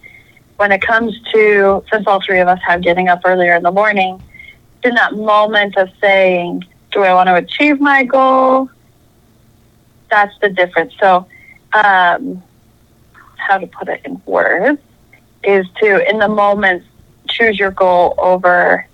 When 0.57 0.70
it 0.70 0.83
comes 0.83 1.18
to, 1.33 1.85
since 1.92 2.07
all 2.07 2.20
three 2.24 2.40
of 2.40 2.48
us 2.48 2.61
have 2.66 2.83
getting 2.83 3.09
up 3.09 3.20
earlier 3.24 3.57
in 3.57 3.62
the 3.62 3.72
morning, 3.72 4.22
in 4.85 4.94
that 4.94 5.14
moment 5.14 5.77
of 5.77 5.88
saying, 6.00 6.64
do 6.92 7.03
I 7.03 7.12
want 7.14 7.29
to 7.29 7.35
achieve 7.35 7.81
my 7.81 8.05
goal? 8.05 8.68
That's 10.11 10.35
the 10.40 10.50
difference. 10.50 10.92
So, 11.00 11.27
um, 11.72 12.42
how 13.37 13.59
to 13.59 13.66
put 13.66 13.88
it 13.88 14.03
in 14.05 14.22
words 14.27 14.81
is 15.42 15.66
to, 15.81 16.09
in 16.09 16.18
the 16.18 16.29
moment, 16.29 16.85
choose 17.29 17.59
your 17.59 17.72
goal 17.72 18.14
over 18.18 18.87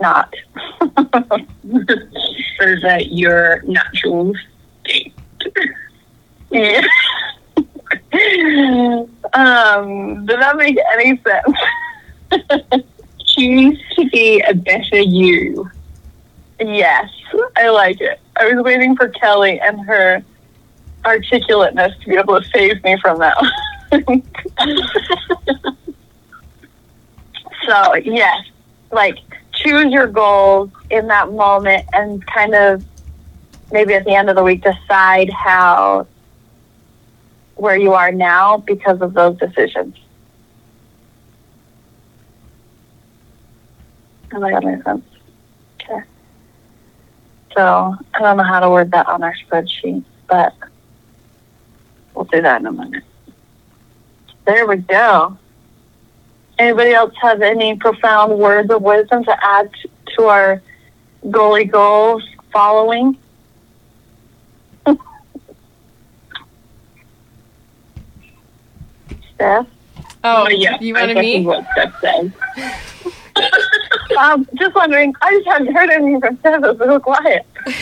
not. 0.00 0.34
For 0.80 2.76
that 2.82 3.08
your 3.10 3.62
natural 3.62 4.34
state. 4.84 5.14
Yeah. 6.52 6.86
um, 9.32 10.26
did 10.26 10.38
that 10.38 10.56
make 10.56 10.76
any 10.94 11.20
sense? 11.22 11.56
Choose 13.26 13.78
to 13.96 14.08
be 14.10 14.40
a 14.40 14.54
better 14.54 14.98
you. 14.98 15.70
yes, 16.60 17.08
I 17.56 17.70
like 17.70 18.00
it. 18.00 18.20
I 18.38 18.52
was 18.52 18.62
waiting 18.62 18.94
for 18.96 19.08
Kelly 19.08 19.58
and 19.60 19.80
her 19.86 20.22
articulateness 21.04 21.98
to 22.00 22.08
be 22.08 22.16
able 22.16 22.40
to 22.40 22.48
save 22.54 22.84
me 22.84 22.98
from 23.00 23.18
that. 23.18 23.36
so, 27.66 27.94
yes, 27.94 28.46
like 28.90 29.18
choose 29.52 29.92
your 29.92 30.06
goals 30.06 30.70
in 30.90 31.06
that 31.08 31.32
moment 31.32 31.86
and 31.92 32.24
kind 32.26 32.54
of 32.54 32.84
maybe 33.70 33.94
at 33.94 34.04
the 34.04 34.14
end 34.14 34.28
of 34.28 34.36
the 34.36 34.42
week 34.42 34.62
decide 34.62 35.30
how 35.30 36.06
where 37.62 37.76
you 37.76 37.92
are 37.92 38.10
now 38.10 38.56
because 38.56 39.00
of 39.00 39.14
those 39.14 39.38
decisions. 39.38 39.96
Does 44.30 44.40
that 44.40 44.64
make 44.64 44.82
sense? 44.82 45.04
Okay. 45.80 46.02
So 47.54 47.96
I 48.14 48.18
don't 48.18 48.36
know 48.36 48.42
how 48.42 48.58
to 48.58 48.68
word 48.68 48.90
that 48.90 49.06
on 49.06 49.22
our 49.22 49.36
spreadsheet, 49.46 50.02
but 50.28 50.52
we'll 52.14 52.24
do 52.24 52.42
that 52.42 52.62
in 52.62 52.66
a 52.66 52.72
minute. 52.72 53.04
There 54.44 54.66
we 54.66 54.78
go. 54.78 55.38
Anybody 56.58 56.90
else 56.94 57.14
have 57.22 57.42
any 57.42 57.76
profound 57.76 58.40
words 58.40 58.72
of 58.72 58.82
wisdom 58.82 59.22
to 59.22 59.36
add 59.40 59.70
to 60.16 60.24
our 60.24 60.60
goalie 61.26 61.70
goals 61.70 62.24
following? 62.52 63.16
Steph? 69.42 69.66
Oh, 70.24 70.44
But 70.44 70.58
yeah, 70.58 70.78
you 70.80 70.96
I 70.96 71.00
wanted 71.00 71.16
second 71.16 71.30
me? 71.30 71.46
What 71.46 71.66
Steph 71.72 72.00
said. 72.00 72.32
Um, 74.18 74.46
just 74.56 74.74
wondering, 74.74 75.14
I 75.22 75.32
just 75.32 75.46
haven't 75.48 75.74
heard 75.74 75.88
anything 75.88 76.20
from 76.20 76.38
Steph. 76.40 76.62
It's 76.64 76.78
so 76.78 77.00
quiet. 77.00 77.46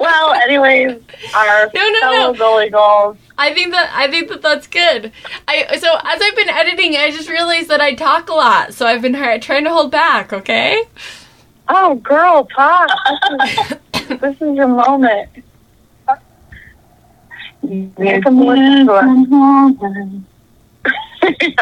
Well, 0.00 0.34
anyways, 0.34 1.00
our 1.36 1.70
No, 1.72 1.88
no, 1.88 2.00
fellow 2.00 2.32
no. 2.32 2.34
goalie 2.34 2.72
goals. 2.72 3.16
I 3.38 3.54
think 3.54 3.70
that 3.70 3.92
I 3.94 4.10
think 4.10 4.28
that 4.28 4.42
that's 4.42 4.66
good. 4.66 5.12
I 5.46 5.76
so 5.76 5.94
as 6.02 6.20
I've 6.20 6.34
been 6.34 6.48
editing, 6.48 6.96
I 6.96 7.12
just 7.12 7.28
realized 7.28 7.68
that 7.68 7.80
I 7.80 7.94
talk 7.94 8.28
a 8.28 8.34
lot, 8.34 8.74
so 8.74 8.86
I've 8.86 9.00
been 9.02 9.14
hard, 9.14 9.40
trying 9.40 9.62
to 9.64 9.70
hold 9.70 9.92
back. 9.92 10.32
Okay. 10.32 10.82
Oh, 11.68 11.94
girl, 11.94 12.44
talk. 12.46 12.88
This 13.30 13.70
is, 14.10 14.18
this 14.20 14.34
is 14.42 14.56
your 14.56 14.66
moment. 14.66 15.28
You 17.62 17.92
can 17.96 18.24
it. 21.26 21.58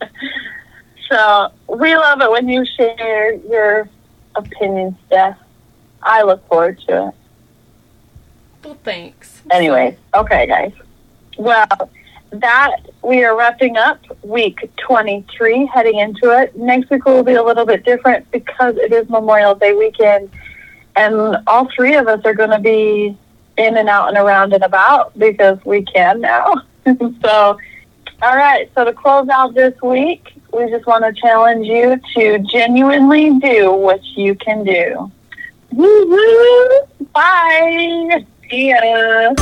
so 1.10 1.52
we 1.68 1.94
love 1.96 2.20
it 2.20 2.30
when 2.30 2.48
you 2.48 2.64
share 2.64 3.34
your 3.34 3.88
opinions, 4.34 4.94
Steph. 5.06 5.38
I 6.02 6.22
look 6.22 6.46
forward 6.48 6.80
to 6.88 7.08
it. 7.08 7.14
Well, 8.64 8.78
thanks. 8.82 9.42
Anyways, 9.50 9.96
okay, 10.14 10.46
guys. 10.46 10.72
Well, 11.36 11.66
that 12.32 12.76
we 13.02 13.24
are 13.24 13.36
wrapping 13.36 13.76
up 13.76 14.00
week 14.22 14.70
23, 14.78 15.66
heading 15.66 15.98
into 15.98 16.30
it. 16.30 16.56
Next 16.56 16.90
week 16.90 17.04
will 17.04 17.22
be 17.22 17.34
a 17.34 17.42
little 17.42 17.66
bit 17.66 17.84
different 17.84 18.30
because 18.30 18.76
it 18.76 18.92
is 18.92 19.08
Memorial 19.08 19.54
Day 19.54 19.74
weekend, 19.74 20.30
and 20.96 21.38
all 21.46 21.68
three 21.74 21.94
of 21.94 22.08
us 22.08 22.20
are 22.24 22.34
going 22.34 22.50
to 22.50 22.58
be 22.58 23.16
in 23.58 23.76
and 23.76 23.88
out 23.88 24.08
and 24.08 24.16
around 24.16 24.52
and 24.52 24.62
about 24.62 25.16
because 25.18 25.58
we 25.64 25.82
can 25.82 26.20
now. 26.20 26.54
so, 27.22 27.58
all 28.22 28.36
right. 28.36 28.70
So 28.74 28.84
to 28.84 28.92
close 28.92 29.28
out 29.28 29.54
this 29.54 29.74
week, 29.82 30.34
we 30.52 30.70
just 30.70 30.86
want 30.86 31.04
to 31.04 31.12
challenge 31.20 31.66
you 31.66 32.00
to 32.14 32.38
genuinely 32.40 33.38
do 33.40 33.72
what 33.72 34.02
you 34.16 34.34
can 34.36 34.64
do. 34.64 35.10
Woo-hoo! 35.72 36.86
Bye. 37.12 38.24
See 38.48 38.70
ya. 38.70 39.34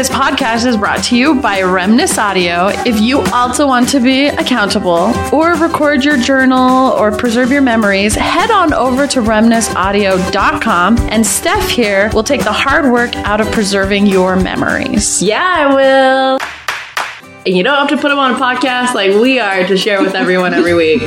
This 0.00 0.08
podcast 0.08 0.64
is 0.64 0.78
brought 0.78 1.04
to 1.04 1.14
you 1.14 1.42
by 1.42 1.60
Remnus 1.60 2.16
Audio. 2.16 2.68
If 2.86 2.98
you 3.02 3.20
also 3.34 3.66
want 3.66 3.86
to 3.90 4.00
be 4.00 4.28
accountable 4.28 5.12
or 5.30 5.52
record 5.56 6.06
your 6.06 6.16
journal 6.16 6.92
or 6.92 7.14
preserve 7.14 7.50
your 7.50 7.60
memories, 7.60 8.14
head 8.14 8.50
on 8.50 8.72
over 8.72 9.06
to 9.08 9.20
remnusaudio.com 9.20 10.96
and 11.10 11.26
Steph 11.26 11.68
here 11.68 12.08
will 12.14 12.24
take 12.24 12.44
the 12.44 12.50
hard 12.50 12.90
work 12.90 13.14
out 13.14 13.42
of 13.42 13.52
preserving 13.52 14.06
your 14.06 14.36
memories. 14.36 15.22
Yeah, 15.22 15.44
I 15.44 15.74
will. 15.74 16.38
And 17.44 17.54
you 17.54 17.62
don't 17.62 17.76
have 17.76 17.88
to 17.88 17.98
put 17.98 18.08
them 18.08 18.18
on 18.18 18.36
a 18.36 18.38
podcast 18.38 18.94
like 18.94 19.10
we 19.20 19.38
are 19.38 19.66
to 19.66 19.76
share 19.76 20.00
with 20.00 20.14
everyone 20.14 20.54
every 20.54 20.72
week. 20.72 21.02